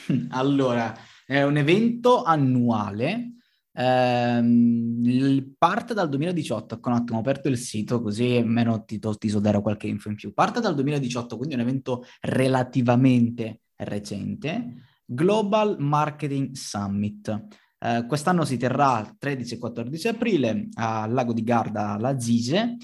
Allora, 0.31 0.93
è 1.25 1.45
un 1.45 1.57
evento 1.57 2.25
annuale. 2.25 3.35
Ehm, 3.73 5.55
parte 5.57 5.95
dal 5.95 6.09
2018, 6.09 6.75
ecco 6.75 6.89
un 6.89 6.95
attimo, 6.97 7.19
ho 7.19 7.21
aperto 7.21 7.47
il 7.47 7.57
sito 7.59 8.03
così 8.03 8.39
almeno 8.39 8.83
ti, 8.85 8.99
ti 8.99 9.29
so 9.29 9.39
dare 9.39 9.63
qualche 9.63 9.87
info 9.87 10.09
in 10.09 10.17
più. 10.17 10.35
Parte 10.35 10.59
dal 10.59 10.75
2018, 10.75 11.37
quindi 11.37 11.55
è 11.55 11.59
un 11.59 11.63
evento 11.63 12.05
relativamente 12.23 13.61
recente, 13.85 14.75
Global 15.05 15.77
Marketing 15.79 16.53
Summit. 16.55 17.47
Eh, 17.79 18.05
quest'anno 18.07 18.45
si 18.45 18.57
terrà 18.57 19.15
13 19.19 19.55
e 19.55 19.59
14 19.59 20.09
aprile 20.09 20.69
al 20.75 21.13
lago 21.13 21.33
di 21.33 21.43
Garda 21.43 21.91
alla 21.91 22.19
Zise. 22.19 22.77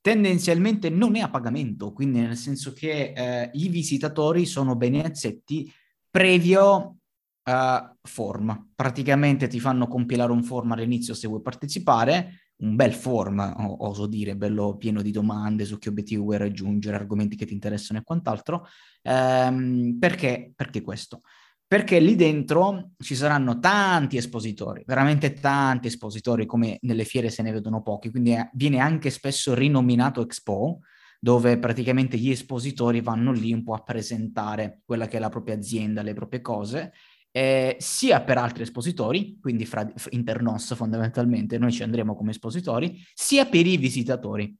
Tendenzialmente 0.00 0.88
non 0.88 1.16
è 1.16 1.20
a 1.20 1.30
pagamento, 1.30 1.92
quindi 1.92 2.20
nel 2.20 2.36
senso 2.36 2.72
che 2.72 3.12
eh, 3.14 3.50
i 3.54 3.68
visitatori 3.68 4.46
sono 4.46 4.74
bene 4.74 5.04
accetti 5.04 5.70
previo 6.10 6.96
uh, 7.44 7.96
form. 8.02 8.70
Praticamente 8.74 9.46
ti 9.46 9.60
fanno 9.60 9.86
compilare 9.86 10.32
un 10.32 10.42
form 10.42 10.72
all'inizio 10.72 11.14
se 11.14 11.28
vuoi 11.28 11.42
partecipare, 11.42 12.49
un 12.60 12.76
bel 12.76 12.92
form, 12.92 13.54
oso 13.78 14.06
dire, 14.06 14.36
bello 14.36 14.76
pieno 14.76 15.02
di 15.02 15.10
domande 15.10 15.64
su 15.64 15.78
che 15.78 15.88
obiettivi 15.88 16.20
vuoi 16.20 16.38
raggiungere, 16.38 16.96
argomenti 16.96 17.36
che 17.36 17.46
ti 17.46 17.54
interessano 17.54 17.98
e 17.98 18.02
quant'altro. 18.02 18.66
Ehm, 19.02 19.96
perché? 19.98 20.52
Perché 20.54 20.80
questo? 20.82 21.22
Perché 21.66 22.00
lì 22.00 22.16
dentro 22.16 22.90
ci 22.98 23.14
saranno 23.14 23.60
tanti 23.60 24.16
espositori, 24.16 24.82
veramente 24.84 25.34
tanti 25.34 25.86
espositori, 25.86 26.44
come 26.44 26.78
nelle 26.82 27.04
fiere 27.04 27.30
se 27.30 27.42
ne 27.42 27.52
vedono 27.52 27.82
pochi, 27.82 28.10
quindi 28.10 28.30
è, 28.32 28.50
viene 28.54 28.78
anche 28.78 29.10
spesso 29.10 29.54
rinominato 29.54 30.20
Expo, 30.20 30.80
dove 31.20 31.58
praticamente 31.58 32.16
gli 32.16 32.30
espositori 32.30 33.00
vanno 33.02 33.30
lì 33.30 33.52
un 33.52 33.62
po' 33.62 33.74
a 33.74 33.82
presentare 33.82 34.80
quella 34.84 35.06
che 35.06 35.18
è 35.18 35.20
la 35.20 35.28
propria 35.28 35.54
azienda, 35.54 36.02
le 36.02 36.14
proprie 36.14 36.40
cose, 36.40 36.92
eh, 37.32 37.76
sia 37.78 38.20
per 38.22 38.38
altri 38.38 38.62
espositori, 38.62 39.38
quindi 39.40 39.64
fra, 39.64 39.90
internos 40.10 40.74
fondamentalmente, 40.74 41.58
noi 41.58 41.72
ci 41.72 41.82
andremo 41.82 42.16
come 42.16 42.30
espositori, 42.30 43.02
sia 43.14 43.46
per 43.46 43.66
i 43.66 43.76
visitatori. 43.76 44.54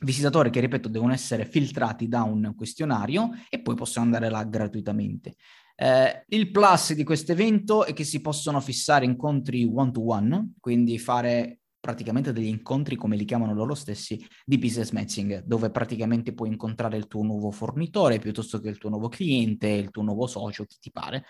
Visitatori 0.00 0.50
che, 0.50 0.60
ripeto, 0.60 0.88
devono 0.88 1.12
essere 1.12 1.44
filtrati 1.44 2.08
da 2.08 2.22
un 2.22 2.54
questionario 2.56 3.30
e 3.48 3.60
poi 3.60 3.74
possono 3.74 4.06
andare 4.06 4.30
là 4.30 4.44
gratuitamente. 4.44 5.34
Eh, 5.76 6.24
il 6.28 6.50
plus 6.50 6.92
di 6.94 7.04
questo 7.04 7.32
evento 7.32 7.84
è 7.84 7.92
che 7.92 8.04
si 8.04 8.20
possono 8.20 8.60
fissare 8.60 9.04
incontri 9.04 9.64
one-to-one, 9.64 10.52
quindi 10.58 10.98
fare 10.98 11.60
praticamente 11.80 12.32
degli 12.32 12.46
incontri, 12.46 12.96
come 12.96 13.16
li 13.16 13.24
chiamano 13.24 13.54
loro 13.54 13.74
stessi, 13.74 14.22
di 14.44 14.58
business 14.58 14.90
matching, 14.90 15.42
dove 15.44 15.70
praticamente 15.70 16.34
puoi 16.34 16.50
incontrare 16.50 16.98
il 16.98 17.06
tuo 17.06 17.22
nuovo 17.22 17.50
fornitore 17.50 18.18
piuttosto 18.18 18.60
che 18.60 18.68
il 18.68 18.76
tuo 18.76 18.90
nuovo 18.90 19.08
cliente, 19.08 19.68
il 19.68 19.90
tuo 19.90 20.02
nuovo 20.02 20.26
socio, 20.26 20.66
chi 20.66 20.76
ti 20.78 20.90
pare. 20.90 21.24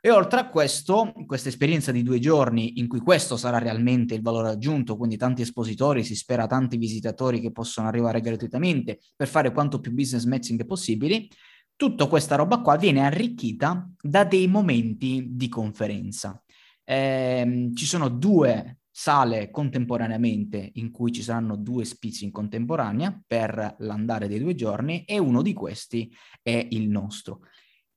E 0.00 0.10
oltre 0.10 0.38
a 0.38 0.48
questo, 0.48 1.12
questa 1.26 1.48
esperienza 1.48 1.90
di 1.90 2.04
due 2.04 2.20
giorni 2.20 2.78
in 2.78 2.86
cui 2.86 3.00
questo 3.00 3.36
sarà 3.36 3.58
realmente 3.58 4.14
il 4.14 4.22
valore 4.22 4.50
aggiunto, 4.50 4.96
quindi 4.96 5.16
tanti 5.16 5.42
espositori, 5.42 6.04
si 6.04 6.14
spera 6.14 6.46
tanti 6.46 6.76
visitatori 6.76 7.40
che 7.40 7.50
possono 7.50 7.88
arrivare 7.88 8.20
gratuitamente 8.20 9.00
per 9.16 9.26
fare 9.26 9.50
quanto 9.50 9.80
più 9.80 9.92
business 9.92 10.24
matching 10.24 10.64
possibili, 10.66 11.28
tutta 11.74 12.06
questa 12.06 12.36
roba 12.36 12.60
qua 12.60 12.76
viene 12.76 13.04
arricchita 13.04 13.90
da 14.00 14.24
dei 14.24 14.46
momenti 14.46 15.28
di 15.30 15.48
conferenza. 15.48 16.40
Eh, 16.84 17.70
ci 17.74 17.84
sono 17.84 18.08
due 18.08 18.78
sale 18.98 19.50
contemporaneamente 19.50 20.70
in 20.74 20.90
cui 20.90 21.12
ci 21.12 21.22
saranno 21.22 21.56
due 21.56 21.84
speech 21.84 22.22
in 22.22 22.32
contemporanea 22.32 23.20
per 23.26 23.76
l'andare 23.78 24.26
dei 24.26 24.40
due 24.40 24.54
giorni 24.54 25.04
e 25.04 25.18
uno 25.18 25.42
di 25.42 25.52
questi 25.52 26.12
è 26.42 26.66
il 26.70 26.88
nostro. 26.88 27.40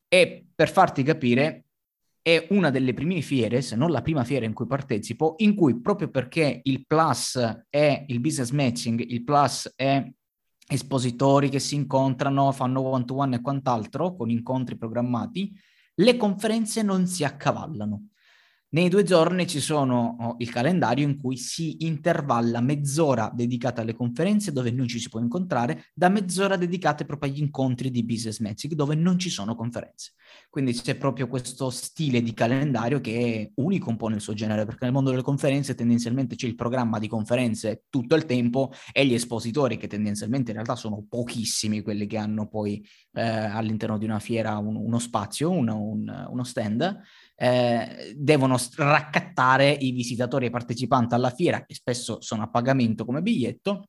E 0.07 0.45
per 0.53 0.69
farti 0.69 1.01
capire, 1.01 1.65
è 2.21 2.47
una 2.51 2.69
delle 2.69 2.93
prime 2.93 3.21
fiere, 3.21 3.61
se 3.61 3.75
non 3.75 3.91
la 3.91 4.01
prima 4.01 4.23
fiera 4.23 4.45
in 4.45 4.53
cui 4.53 4.67
partecipo, 4.67 5.35
in 5.37 5.55
cui 5.55 5.79
proprio 5.81 6.09
perché 6.09 6.61
il 6.63 6.85
plus 6.85 7.39
è 7.69 8.05
il 8.07 8.19
business 8.19 8.51
matching, 8.51 8.99
il 8.99 9.23
plus 9.23 9.71
è 9.75 10.07
espositori 10.67 11.49
che 11.49 11.59
si 11.59 11.75
incontrano, 11.75 12.51
fanno 12.51 12.81
one-to-one 12.81 13.37
e 13.37 13.41
quant'altro, 13.41 14.15
con 14.15 14.29
incontri 14.29 14.77
programmati, 14.77 15.51
le 15.95 16.17
conferenze 16.17 16.81
non 16.81 17.07
si 17.07 17.23
accavallano. 17.23 18.10
Nei 18.73 18.87
due 18.87 19.03
giorni 19.03 19.47
ci 19.47 19.59
sono 19.59 20.15
oh, 20.17 20.35
il 20.37 20.49
calendario 20.49 21.05
in 21.05 21.19
cui 21.19 21.35
si 21.35 21.83
intervalla 21.85 22.61
mezz'ora 22.61 23.29
dedicata 23.33 23.81
alle 23.81 23.93
conferenze 23.93 24.53
dove 24.53 24.71
non 24.71 24.87
ci 24.87 24.97
si 24.97 25.09
può 25.09 25.19
incontrare, 25.19 25.87
da 25.93 26.07
mezz'ora 26.07 26.55
dedicate 26.55 27.03
proprio 27.03 27.29
agli 27.29 27.41
incontri 27.41 27.91
di 27.91 28.05
business 28.05 28.39
matching 28.39 28.73
dove 28.73 28.95
non 28.95 29.19
ci 29.19 29.29
sono 29.29 29.55
conferenze. 29.55 30.13
Quindi 30.49 30.71
c'è 30.71 30.95
proprio 30.95 31.27
questo 31.27 31.69
stile 31.69 32.21
di 32.21 32.33
calendario 32.33 33.01
che 33.01 33.19
è 33.19 33.51
unico 33.55 33.89
un 33.89 33.97
po' 33.97 34.07
nel 34.07 34.21
suo 34.21 34.33
genere, 34.33 34.63
perché 34.63 34.85
nel 34.85 34.93
mondo 34.93 35.09
delle 35.09 35.21
conferenze 35.21 35.75
tendenzialmente 35.75 36.35
c'è 36.35 36.47
il 36.47 36.55
programma 36.55 36.97
di 36.97 37.09
conferenze 37.09 37.83
tutto 37.89 38.15
il 38.15 38.25
tempo 38.25 38.71
e 38.93 39.05
gli 39.05 39.13
espositori 39.13 39.75
che 39.75 39.87
tendenzialmente 39.87 40.51
in 40.51 40.55
realtà 40.55 40.77
sono 40.77 41.05
pochissimi 41.09 41.81
quelli 41.81 42.07
che 42.07 42.15
hanno 42.15 42.47
poi 42.47 42.81
eh, 43.15 43.21
all'interno 43.21 43.97
di 43.97 44.05
una 44.05 44.19
fiera 44.19 44.57
un, 44.59 44.77
uno 44.77 44.97
spazio, 44.97 45.49
uno, 45.49 45.77
un, 45.77 46.27
uno 46.29 46.43
stand 46.45 47.01
eh, 47.41 48.13
devono 48.15 48.55
raccattare 48.75 49.71
i 49.71 49.91
visitatori 49.91 50.45
e 50.45 50.47
i 50.49 50.51
partecipanti 50.51 51.15
alla 51.15 51.31
fiera, 51.31 51.65
che 51.65 51.73
spesso 51.73 52.21
sono 52.21 52.43
a 52.43 52.49
pagamento 52.49 53.03
come 53.03 53.23
biglietto, 53.23 53.87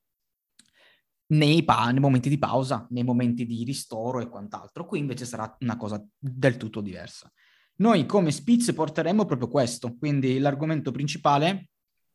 nei, 1.32 1.62
pa- 1.62 1.90
nei, 1.90 2.00
momenti 2.00 2.30
di 2.30 2.38
pausa, 2.38 2.86
nei 2.90 3.04
momenti 3.04 3.44
di 3.44 3.62
ristoro 3.62 4.20
e 4.20 4.28
quant'altro. 4.30 4.86
Qui 4.86 5.00
invece 5.00 5.26
sarà 5.26 5.54
una 5.60 5.76
cosa 5.76 6.02
del 6.18 6.56
tutto 6.56 6.80
diversa. 6.80 7.30
Noi 7.76 8.06
come 8.06 8.30
Spitz 8.30 8.72
porteremo 8.72 9.26
proprio 9.26 9.48
questo, 9.48 9.96
quindi 9.98 10.38
l'argomento 10.38 10.90
principale 10.90 11.68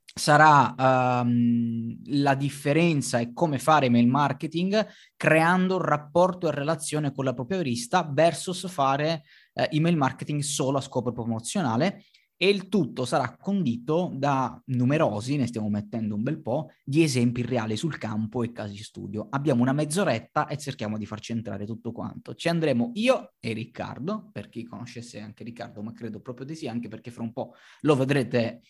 sarà 0.03 1.21
um, 1.21 1.95
la 2.05 2.33
differenza 2.33 3.19
e 3.19 3.33
come 3.33 3.59
fare 3.59 3.85
email 3.85 4.07
marketing 4.07 4.87
creando 5.15 5.75
un 5.75 5.81
rapporto 5.83 6.47
e 6.47 6.51
relazione 6.51 7.11
con 7.11 7.25
la 7.25 7.33
propria 7.33 7.61
lista 7.61 8.09
versus 8.11 8.67
fare 8.67 9.23
eh, 9.57 9.69
email 9.71 9.97
marketing 9.97 10.41
solo 10.41 10.77
a 10.77 10.81
scopo 10.81 11.11
promozionale 11.11 12.03
e 12.39 12.49
il 12.49 12.69
tutto 12.69 13.03
sarà 13.03 13.35
condito 13.35 14.11
da 14.13 14.61
numerosi, 14.65 15.37
ne 15.37 15.47
stiamo 15.47 15.69
mettendo 15.69 16.13
un 16.13 16.21
bel 16.21 16.39
po', 16.39 16.69
di 16.83 17.01
esempi 17.01 17.41
reali 17.41 17.75
sul 17.75 17.97
campo 17.97 18.43
e 18.43 18.51
casi 18.51 18.77
studio. 18.77 19.25
Abbiamo 19.31 19.63
una 19.63 19.73
mezz'oretta 19.73 20.45
e 20.45 20.57
cerchiamo 20.57 20.99
di 20.99 21.07
farci 21.07 21.31
entrare 21.31 21.65
tutto 21.65 21.91
quanto. 21.91 22.35
Ci 22.35 22.47
andremo 22.47 22.91
io 22.93 23.33
e 23.39 23.53
Riccardo, 23.53 24.29
per 24.31 24.49
chi 24.49 24.63
conoscesse 24.63 25.19
anche 25.19 25.43
Riccardo, 25.43 25.81
ma 25.81 25.91
credo 25.93 26.21
proprio 26.21 26.45
di 26.45 26.53
sì, 26.53 26.67
anche 26.67 26.87
perché 26.87 27.09
fra 27.09 27.23
un 27.23 27.33
po' 27.33 27.53
lo 27.81 27.95
vedrete 27.95 28.61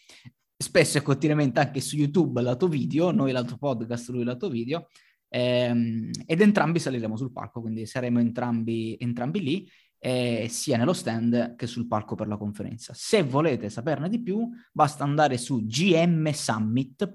spesso 0.56 0.98
e 0.98 1.02
continuamente 1.02 1.60
anche 1.60 1.82
su 1.82 1.98
YouTube 1.98 2.42
lato 2.42 2.70
video, 2.70 3.12
noi 3.12 3.34
lato 3.34 3.58
podcast, 3.58 4.10
lui 4.10 4.24
lato 4.24 4.50
video, 4.50 4.88
ehm, 5.28 6.10
ed 6.26 6.40
entrambi 6.40 6.80
saliremo 6.80 7.18
sul 7.18 7.34
palco, 7.34 7.60
quindi 7.60 7.86
saremo 7.86 8.20
entrambi, 8.20 8.96
entrambi 8.98 9.42
lì 9.42 9.70
eh, 10.00 10.48
sia 10.50 10.78
nello 10.78 10.94
stand 10.94 11.56
che 11.56 11.68
sul 11.68 11.88
palco 11.88 12.16
per 12.16 12.28
la 12.28 12.38
conferenza. 12.38 12.94
Se 12.96 13.24
volete 13.24 13.70
saperne 13.70 14.10
di 14.10 14.22
più, 14.22 14.48
basta 14.72 15.04
andare 15.04 15.38
su 15.38 15.66
gmsummit.it, 15.66 17.06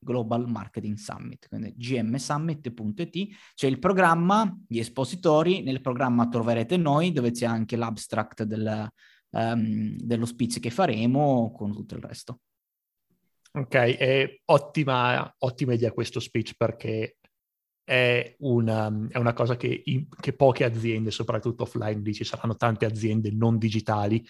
Global 0.00 0.48
Marketing 0.48 0.96
Summit, 0.96 1.48
quindi 1.48 1.74
gmsummit.it, 1.76 3.36
c'è 3.54 3.66
il 3.66 3.78
programma, 3.78 4.56
gli 4.66 4.78
espositori, 4.78 5.62
nel 5.62 5.80
programma 5.80 6.28
troverete 6.28 6.76
noi, 6.76 7.12
dove 7.12 7.30
c'è 7.30 7.46
anche 7.46 7.76
l'abstract 7.76 8.44
del, 8.44 8.88
um, 9.30 9.96
dello 9.96 10.26
speech 10.26 10.60
che 10.60 10.70
faremo 10.70 11.52
con 11.52 11.72
tutto 11.72 11.94
il 11.94 12.02
resto. 12.02 12.40
Ok, 13.50 14.40
ottima, 14.46 15.34
ottima 15.38 15.72
idea 15.72 15.90
questo 15.90 16.20
speech 16.20 16.54
perché 16.56 17.17
è 17.88 18.36
una, 18.40 18.92
è 19.08 19.16
una 19.16 19.32
cosa 19.32 19.56
che, 19.56 19.82
che, 20.20 20.32
poche 20.34 20.64
aziende, 20.64 21.10
soprattutto 21.10 21.62
offline, 21.62 22.02
lì 22.02 22.12
ci 22.12 22.22
saranno 22.22 22.54
tante 22.54 22.84
aziende 22.84 23.30
non 23.30 23.56
digitali, 23.56 24.22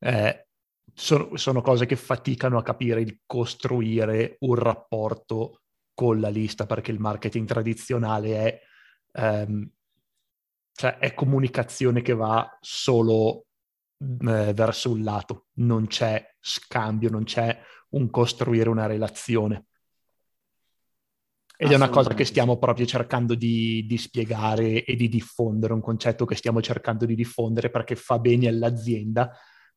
eh, 0.00 0.48
sono, 0.92 1.36
sono, 1.36 1.62
cose 1.62 1.86
che 1.86 1.94
faticano 1.94 2.58
a 2.58 2.64
capire 2.64 3.00
il 3.00 3.20
costruire 3.24 4.36
un 4.40 4.56
rapporto 4.56 5.60
con 5.94 6.18
la 6.18 6.28
lista, 6.28 6.66
perché 6.66 6.90
il 6.90 6.98
marketing 6.98 7.46
tradizionale 7.46 8.34
è, 8.34 8.60
ehm, 9.12 9.70
cioè 10.72 10.98
è 10.98 11.14
comunicazione 11.14 12.02
che 12.02 12.14
va 12.14 12.58
solo 12.60 13.46
eh, 14.00 14.52
verso 14.52 14.90
un 14.90 15.04
lato, 15.04 15.46
non 15.58 15.86
c'è 15.86 16.34
scambio, 16.40 17.10
non 17.10 17.22
c'è 17.22 17.56
un 17.90 18.10
costruire 18.10 18.68
una 18.68 18.86
relazione. 18.86 19.67
Ed 21.60 21.72
è 21.72 21.74
una 21.74 21.88
cosa 21.88 22.14
che 22.14 22.24
stiamo 22.24 22.56
proprio 22.56 22.86
cercando 22.86 23.34
di, 23.34 23.84
di, 23.84 23.98
spiegare 23.98 24.84
e 24.84 24.94
di 24.94 25.08
diffondere, 25.08 25.72
un 25.72 25.80
concetto 25.80 26.24
che 26.24 26.36
stiamo 26.36 26.60
cercando 26.62 27.04
di 27.04 27.16
diffondere 27.16 27.68
perché 27.68 27.96
fa 27.96 28.20
bene 28.20 28.46
all'azienda, 28.46 29.28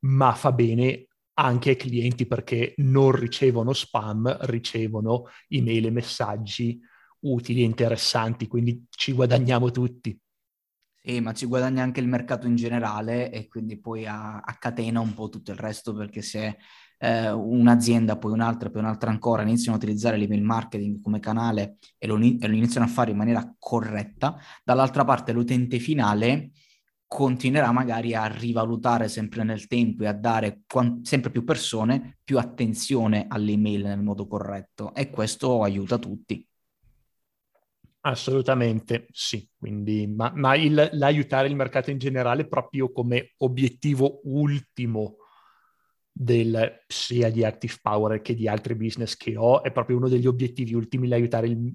ma 0.02 0.32
fa 0.34 0.52
bene 0.52 1.08
anche 1.40 1.72
ai 1.72 1.76
clienti 1.78 2.28
perché 2.28 2.76
non 2.78 3.12
ricevono 3.14 3.74
spam, 3.74 4.38
ricevono 4.42 5.24
email 5.48 5.88
e 5.88 5.90
messaggi 5.90 6.80
utili 7.22 7.62
e 7.62 7.66
interessanti, 7.66 8.46
quindi 8.46 8.86
ci 8.92 9.12
guadagniamo 9.14 9.72
tutti. 9.72 10.16
Sì, 11.04 11.20
ma 11.20 11.34
ci 11.34 11.48
guadagna 11.48 11.82
anche 11.82 12.00
il 12.00 12.08
mercato 12.08 12.46
in 12.46 12.56
generale 12.56 13.32
e 13.32 13.48
quindi 13.48 13.80
poi 13.80 14.06
a, 14.06 14.38
a 14.38 14.58
catena 14.60 15.00
un 15.00 15.16
po' 15.16 15.30
tutto 15.30 15.50
il 15.50 15.58
resto 15.58 15.96
perché 15.96 16.22
se 16.22 16.58
eh, 17.02 17.32
un'azienda, 17.32 18.18
poi 18.18 18.32
un'altra, 18.32 18.70
poi 18.70 18.82
un'altra 18.82 19.10
ancora 19.10 19.42
iniziano 19.42 19.76
a 19.76 19.80
utilizzare 19.80 20.18
l'email 20.18 20.44
marketing 20.44 21.02
come 21.02 21.20
canale 21.20 21.78
e 21.98 22.06
lo, 22.06 22.18
e 22.18 22.48
lo 22.48 22.56
iniziano 22.56 22.86
a 22.86 22.90
fare 22.90 23.10
in 23.12 23.18
maniera 23.18 23.56
corretta, 23.58 24.38
dall'altra 24.64 25.04
parte 25.04 25.32
l'utente 25.32 25.80
finale 25.80 26.52
continuerà 27.08 27.72
magari 27.72 28.14
a 28.14 28.28
rivalutare 28.28 29.10
sempre 29.10 29.44
nel 29.44 29.68
tempo 29.68 30.04
e 30.04 30.08
a 30.08 30.14
dare 30.14 30.62
quant- 30.68 31.06
sempre 31.06 31.32
più 31.32 31.44
persone 31.44 32.20
più 32.24 32.38
attenzione 32.38 33.26
all'email 33.28 33.82
nel 33.82 34.02
modo 34.02 34.28
corretto. 34.28 34.94
E 34.94 35.10
questo 35.10 35.64
aiuta 35.64 35.98
tutti. 35.98 36.48
Assolutamente 38.04 39.08
sì, 39.12 39.48
quindi, 39.58 40.08
ma, 40.08 40.32
ma 40.36 40.56
il, 40.56 40.90
l'aiutare 40.94 41.48
il 41.48 41.56
mercato 41.56 41.92
in 41.92 41.98
generale 41.98 42.48
proprio 42.48 42.92
come 42.92 43.34
obiettivo 43.38 44.22
ultimo 44.24 45.18
del, 46.12 46.84
sia 46.88 47.30
di 47.32 47.44
Active 47.44 47.76
Power 47.82 48.22
che 48.22 48.36
di 48.36 48.48
altri 48.48 48.76
business 48.76 49.16
che 49.16 49.36
ho, 49.38 49.64
è 49.64 49.72
proprio 49.72 49.98
uno 49.98 50.10
degli 50.10 50.28
obiettivi 50.28 50.74
ultimi 50.74 51.08
l'aiutare 51.08 51.48
il 51.48 51.74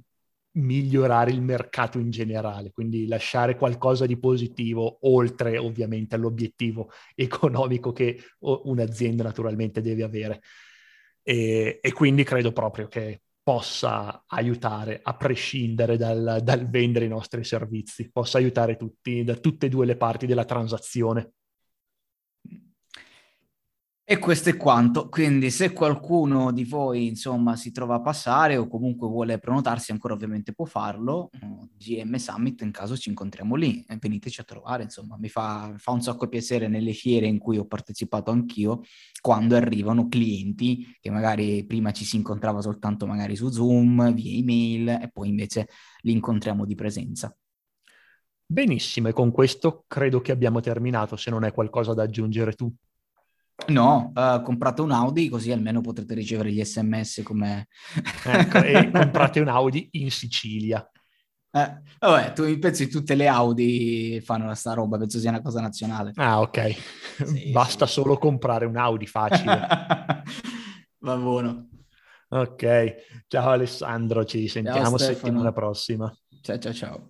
migliorare 0.56 1.30
il 1.30 1.42
mercato 1.42 1.98
in 1.98 2.10
generale, 2.10 2.70
quindi 2.72 3.06
lasciare 3.06 3.56
qualcosa 3.56 4.06
di 4.06 4.18
positivo 4.18 4.98
oltre 5.02 5.58
ovviamente 5.58 6.14
all'obiettivo 6.14 6.90
economico 7.14 7.92
che 7.92 8.20
un'azienda 8.40 9.22
naturalmente 9.22 9.80
deve 9.80 10.02
avere. 10.02 10.40
E, 11.22 11.78
e 11.82 11.92
quindi 11.92 12.22
credo 12.24 12.52
proprio 12.52 12.86
che 12.86 13.22
possa 13.42 14.24
aiutare, 14.26 15.00
a 15.02 15.14
prescindere 15.16 15.96
dal, 15.96 16.40
dal 16.42 16.68
vendere 16.68 17.04
i 17.04 17.08
nostri 17.08 17.44
servizi, 17.44 18.10
possa 18.10 18.38
aiutare 18.38 18.76
tutti, 18.76 19.22
da 19.22 19.36
tutte 19.36 19.66
e 19.66 19.68
due 19.68 19.86
le 19.86 19.96
parti 19.96 20.26
della 20.26 20.44
transazione. 20.44 21.34
E 24.08 24.20
questo 24.20 24.50
è 24.50 24.56
quanto, 24.56 25.08
quindi 25.08 25.50
se 25.50 25.72
qualcuno 25.72 26.52
di 26.52 26.62
voi 26.62 27.08
insomma 27.08 27.56
si 27.56 27.72
trova 27.72 27.96
a 27.96 28.00
passare 28.00 28.56
o 28.56 28.68
comunque 28.68 29.08
vuole 29.08 29.40
prenotarsi 29.40 29.90
ancora 29.90 30.14
ovviamente 30.14 30.52
può 30.52 30.64
farlo, 30.64 31.28
GM 31.76 32.14
Summit 32.14 32.60
in 32.60 32.70
caso 32.70 32.96
ci 32.96 33.08
incontriamo 33.08 33.56
lì 33.56 33.84
veniteci 33.98 34.40
a 34.40 34.44
trovare 34.44 34.84
insomma, 34.84 35.16
mi 35.18 35.28
fa, 35.28 35.74
fa 35.76 35.90
un 35.90 36.02
sacco 36.02 36.28
piacere 36.28 36.68
nelle 36.68 36.92
fiere 36.92 37.26
in 37.26 37.38
cui 37.38 37.58
ho 37.58 37.66
partecipato 37.66 38.30
anch'io 38.30 38.82
quando 39.20 39.56
arrivano 39.56 40.06
clienti 40.06 40.96
che 41.00 41.10
magari 41.10 41.66
prima 41.66 41.90
ci 41.90 42.04
si 42.04 42.14
incontrava 42.14 42.60
soltanto 42.60 43.08
magari 43.08 43.34
su 43.34 43.50
Zoom, 43.50 44.14
via 44.14 44.38
email 44.38 44.88
e 45.02 45.10
poi 45.12 45.30
invece 45.30 45.66
li 46.02 46.12
incontriamo 46.12 46.64
di 46.64 46.76
presenza. 46.76 47.36
Benissimo, 48.48 49.08
e 49.08 49.12
con 49.12 49.32
questo 49.32 49.84
credo 49.88 50.20
che 50.20 50.30
abbiamo 50.30 50.60
terminato, 50.60 51.16
se 51.16 51.30
non 51.30 51.42
hai 51.42 51.50
qualcosa 51.50 51.92
da 51.92 52.04
aggiungere 52.04 52.52
tu. 52.52 52.72
No, 53.68 54.12
uh, 54.14 54.42
comprate 54.42 54.82
un 54.82 54.92
Audi 54.92 55.28
così 55.28 55.50
almeno 55.50 55.80
potrete 55.80 56.14
ricevere 56.14 56.52
gli 56.52 56.62
sms 56.62 57.22
come... 57.24 57.68
ecco, 58.24 58.62
e 58.62 58.90
comprate 58.92 59.40
un 59.40 59.48
Audi 59.48 59.88
in 59.92 60.10
Sicilia. 60.10 60.88
Eh, 61.50 61.80
vabbè, 62.00 62.32
tu 62.34 62.58
pensi 62.58 62.84
che 62.84 62.90
tutte 62.90 63.14
le 63.14 63.28
Audi 63.28 64.20
fanno 64.22 64.52
sta 64.54 64.74
roba, 64.74 64.98
penso 64.98 65.18
sia 65.18 65.30
una 65.30 65.40
cosa 65.40 65.60
nazionale. 65.60 66.12
Ah, 66.16 66.40
ok. 66.40 66.76
Sì, 67.24 67.50
Basta 67.50 67.86
sì. 67.86 67.92
solo 67.92 68.18
comprare 68.18 68.66
un 68.66 68.76
Audi 68.76 69.06
facile. 69.06 69.66
Va 71.00 71.16
buono. 71.16 71.68
Ok, 72.28 73.24
ciao 73.28 73.50
Alessandro, 73.50 74.24
ci 74.24 74.48
sentiamo 74.48 74.98
settimana 74.98 75.52
prossima. 75.52 76.14
Ciao 76.42 76.58
ciao 76.58 76.72
ciao. 76.72 77.06